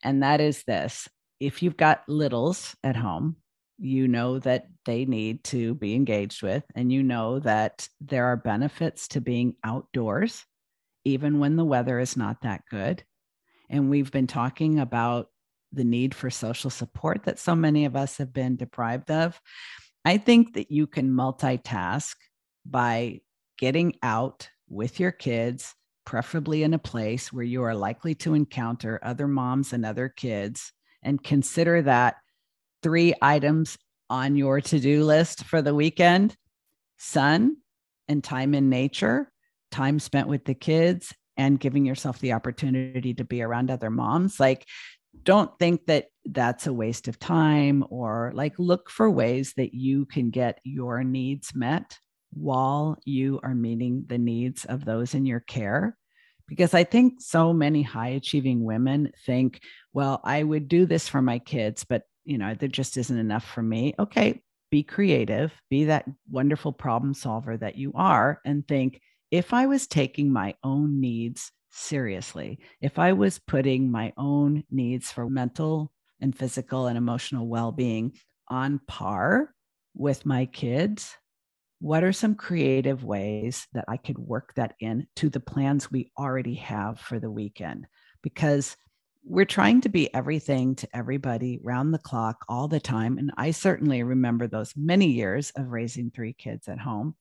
[0.04, 1.08] And that is this
[1.40, 3.38] if you've got littles at home,
[3.78, 8.38] you know that they need to be engaged with, and you know that there are
[8.38, 10.46] benefits to being outdoors,
[11.04, 13.04] even when the weather is not that good.
[13.70, 15.28] And we've been talking about
[15.72, 19.40] the need for social support that so many of us have been deprived of.
[20.06, 22.16] I think that you can multitask
[22.66, 23.22] by
[23.58, 25.74] getting out with your kids,
[26.06, 30.72] preferably in a place where you are likely to encounter other moms and other kids
[31.04, 32.16] and consider that
[32.82, 33.78] three items
[34.10, 36.36] on your to do list for the weekend
[36.98, 37.58] sun,
[38.08, 39.32] and time in nature,
[39.72, 44.40] time spent with the kids, and giving yourself the opportunity to be around other moms.
[44.40, 44.66] Like,
[45.24, 50.06] don't think that that's a waste of time or like look for ways that you
[50.06, 51.98] can get your needs met
[52.32, 55.96] while you are meeting the needs of those in your care
[56.48, 59.62] because I think so many high achieving women think,
[59.94, 63.46] well, I would do this for my kids, but you know, there just isn't enough
[63.46, 63.94] for me.
[64.00, 64.42] Okay,
[64.72, 69.88] be creative, be that wonderful problem solver that you are, and think if I was
[69.88, 75.92] taking my own needs seriously, if I was putting my own needs for mental
[76.22, 78.14] and physical and emotional well being
[78.48, 79.54] on par
[79.96, 81.18] with my kids,
[81.84, 86.14] what are some creative ways that I could work that in to the plans we
[86.18, 87.88] already have for the weekend?
[88.22, 88.78] Because
[89.26, 93.18] we're trying to be everything to everybody round the clock all the time.
[93.18, 97.16] And I certainly remember those many years of raising three kids at home.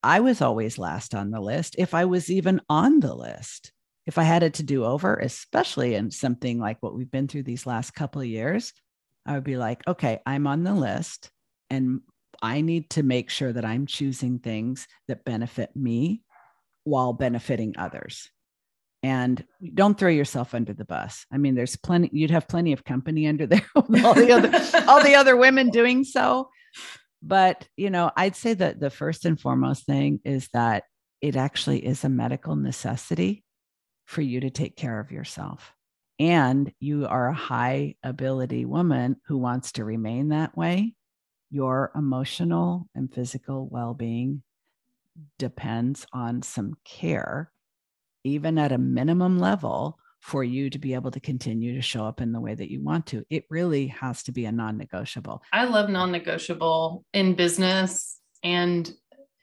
[0.00, 3.72] I was always last on the list, if I was even on the list.
[4.06, 7.44] If I had it to do over, especially in something like what we've been through
[7.44, 8.72] these last couple of years,
[9.26, 11.32] I would be like, okay, I'm on the list.
[11.68, 12.02] And
[12.42, 16.22] I need to make sure that I'm choosing things that benefit me
[16.84, 18.30] while benefiting others.
[19.02, 21.26] And don't throw yourself under the bus.
[21.30, 23.82] I mean, there's plenty, you'd have plenty of company under there, all
[24.14, 26.48] the other, all the other women doing so.
[27.22, 30.84] But, you know, I'd say that the first and foremost thing is that
[31.20, 33.44] it actually is a medical necessity
[34.06, 35.72] for you to take care of yourself.
[36.18, 40.94] And you are a high ability woman who wants to remain that way
[41.54, 44.42] your emotional and physical well being
[45.38, 47.52] depends on some care,
[48.24, 52.20] even at a minimum level, for you to be able to continue to show up
[52.20, 53.24] in the way that you want to.
[53.30, 55.42] It really has to be a non negotiable.
[55.52, 58.92] I love non negotiable in business and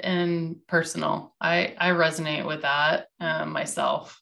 [0.04, 1.34] in personal.
[1.40, 4.21] I, I resonate with that um, myself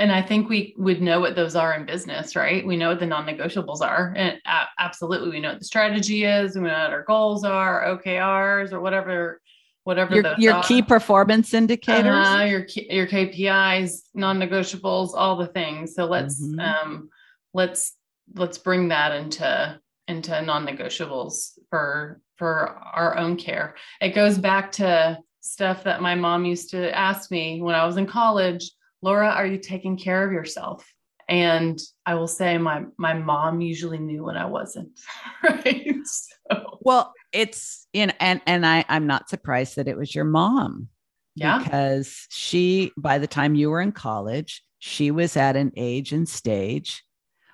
[0.00, 2.66] and I think we would know what those are in business, right?
[2.66, 4.40] We know what the non-negotiables are, and
[4.78, 6.56] absolutely, we know what the strategy is.
[6.56, 9.42] We know what our goals are, OKRs, or whatever,
[9.84, 15.94] whatever your, your key performance indicators, uh, your your KPIs, non-negotiables, all the things.
[15.94, 16.60] So let's mm-hmm.
[16.60, 17.10] um,
[17.52, 17.94] let's
[18.34, 19.78] let's bring that into
[20.08, 23.74] into non-negotiables for for our own care.
[24.00, 27.98] It goes back to stuff that my mom used to ask me when I was
[27.98, 28.70] in college
[29.02, 30.86] Laura, are you taking care of yourself?
[31.28, 34.98] And I will say my my mom usually knew when I wasn't.
[35.42, 35.96] Right.
[36.04, 36.78] So.
[36.82, 40.88] Well, it's in and and I I'm not surprised that it was your mom.
[41.34, 41.62] Yeah.
[41.62, 46.28] Because she by the time you were in college, she was at an age and
[46.28, 47.04] stage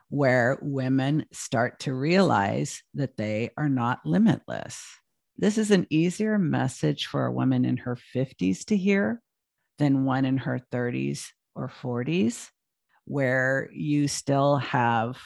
[0.09, 4.85] where women start to realize that they are not limitless.
[5.37, 9.21] This is an easier message for a woman in her 50s to hear
[9.79, 11.27] than one in her 30s
[11.57, 12.51] or 40s,
[13.05, 15.19] where you still have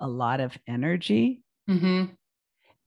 [0.00, 1.42] a lot of energy.
[1.68, 2.06] Mm-hmm.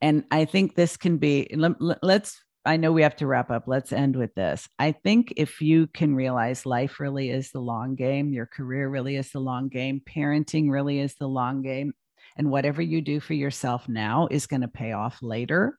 [0.02, 3.64] And I think this can be, let, let's, I know we have to wrap up.
[3.68, 4.68] Let's end with this.
[4.80, 9.16] I think if you can realize life really is the long game, your career really
[9.16, 11.94] is the long game, parenting really is the long game,
[12.38, 15.78] and whatever you do for yourself now is going to pay off later.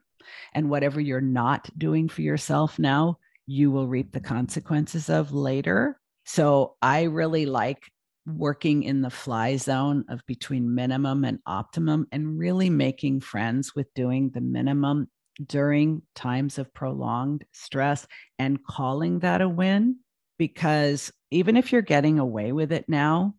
[0.55, 5.99] And whatever you're not doing for yourself now you will reap the consequences of later.
[6.27, 7.91] So I really like
[8.27, 13.87] working in the fly zone of between minimum and optimum and really making friends with
[13.95, 15.09] doing the minimum
[15.47, 18.07] during times of prolonged stress
[18.39, 19.97] and calling that a win.
[20.37, 23.35] Because even if you're getting away with it now,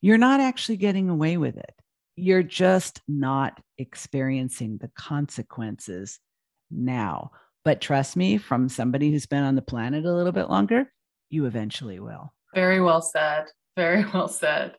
[0.00, 1.74] you're not actually getting away with it.
[2.16, 6.18] You're just not experiencing the consequences
[6.70, 7.30] now.
[7.64, 10.92] But trust me, from somebody who's been on the planet a little bit longer,
[11.32, 12.32] you eventually will.
[12.54, 13.46] Very well said.
[13.76, 14.76] Very well said.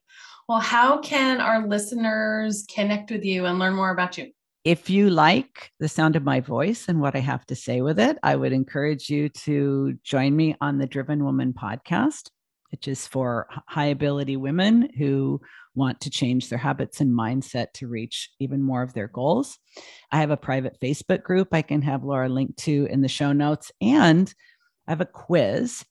[0.48, 4.32] Well, how can our listeners connect with you and learn more about you?
[4.64, 8.00] If you like the sound of my voice and what I have to say with
[8.00, 12.30] it, I would encourage you to join me on the Driven Woman podcast,
[12.72, 15.42] which is for high ability women who
[15.76, 19.58] want to change their habits and mindset to reach even more of their goals.
[20.12, 23.34] I have a private Facebook group I can have Laura link to in the show
[23.34, 23.72] notes.
[23.82, 24.34] And
[24.88, 25.84] I have a quiz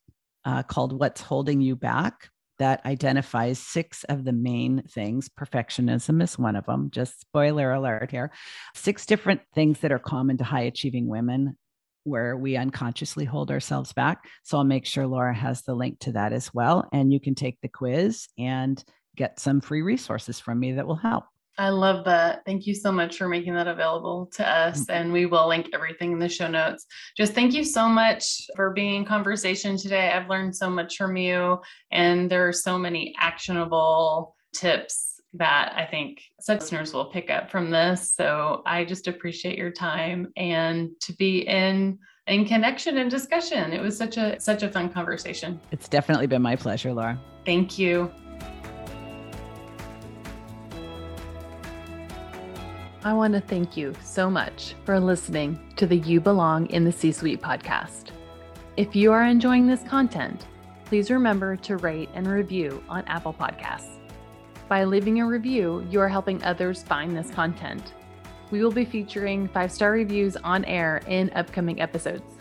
[0.44, 2.28] uh, called What's Holding You Back
[2.58, 5.28] that identifies six of the main things.
[5.28, 6.90] Perfectionism is one of them.
[6.92, 8.30] Just spoiler alert here.
[8.74, 11.56] Six different things that are common to high achieving women
[12.04, 14.24] where we unconsciously hold ourselves back.
[14.42, 16.88] So I'll make sure Laura has the link to that as well.
[16.92, 18.82] And you can take the quiz and
[19.16, 21.24] get some free resources from me that will help.
[21.58, 22.44] I love that.
[22.46, 24.82] Thank you so much for making that available to us.
[24.82, 24.92] Mm-hmm.
[24.92, 26.86] And we will link everything in the show notes.
[27.16, 30.10] Just thank you so much for being in conversation today.
[30.10, 35.86] I've learned so much from you, and there are so many actionable tips that I
[35.86, 38.12] think listeners will pick up from this.
[38.12, 41.98] So I just appreciate your time and to be in
[42.28, 43.72] in connection and discussion.
[43.72, 45.60] It was such a such a fun conversation.
[45.70, 47.18] It's definitely been my pleasure, Laura.
[47.44, 48.12] Thank you.
[53.04, 56.92] I want to thank you so much for listening to the You Belong in the
[56.92, 58.10] C Suite podcast.
[58.76, 60.46] If you are enjoying this content,
[60.84, 63.98] please remember to rate and review on Apple Podcasts.
[64.68, 67.92] By leaving a review, you are helping others find this content.
[68.52, 72.36] We will be featuring five star reviews on air in upcoming episodes.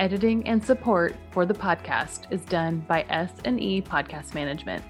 [0.00, 4.82] Editing and support for the podcast is done by S&E Podcast Management.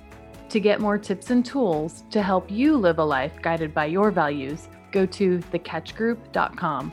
[0.49, 4.11] To get more tips and tools to help you live a life guided by your
[4.11, 6.93] values, go to thekatchgroup.com.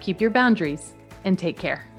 [0.00, 1.91] Keep your boundaries and take care.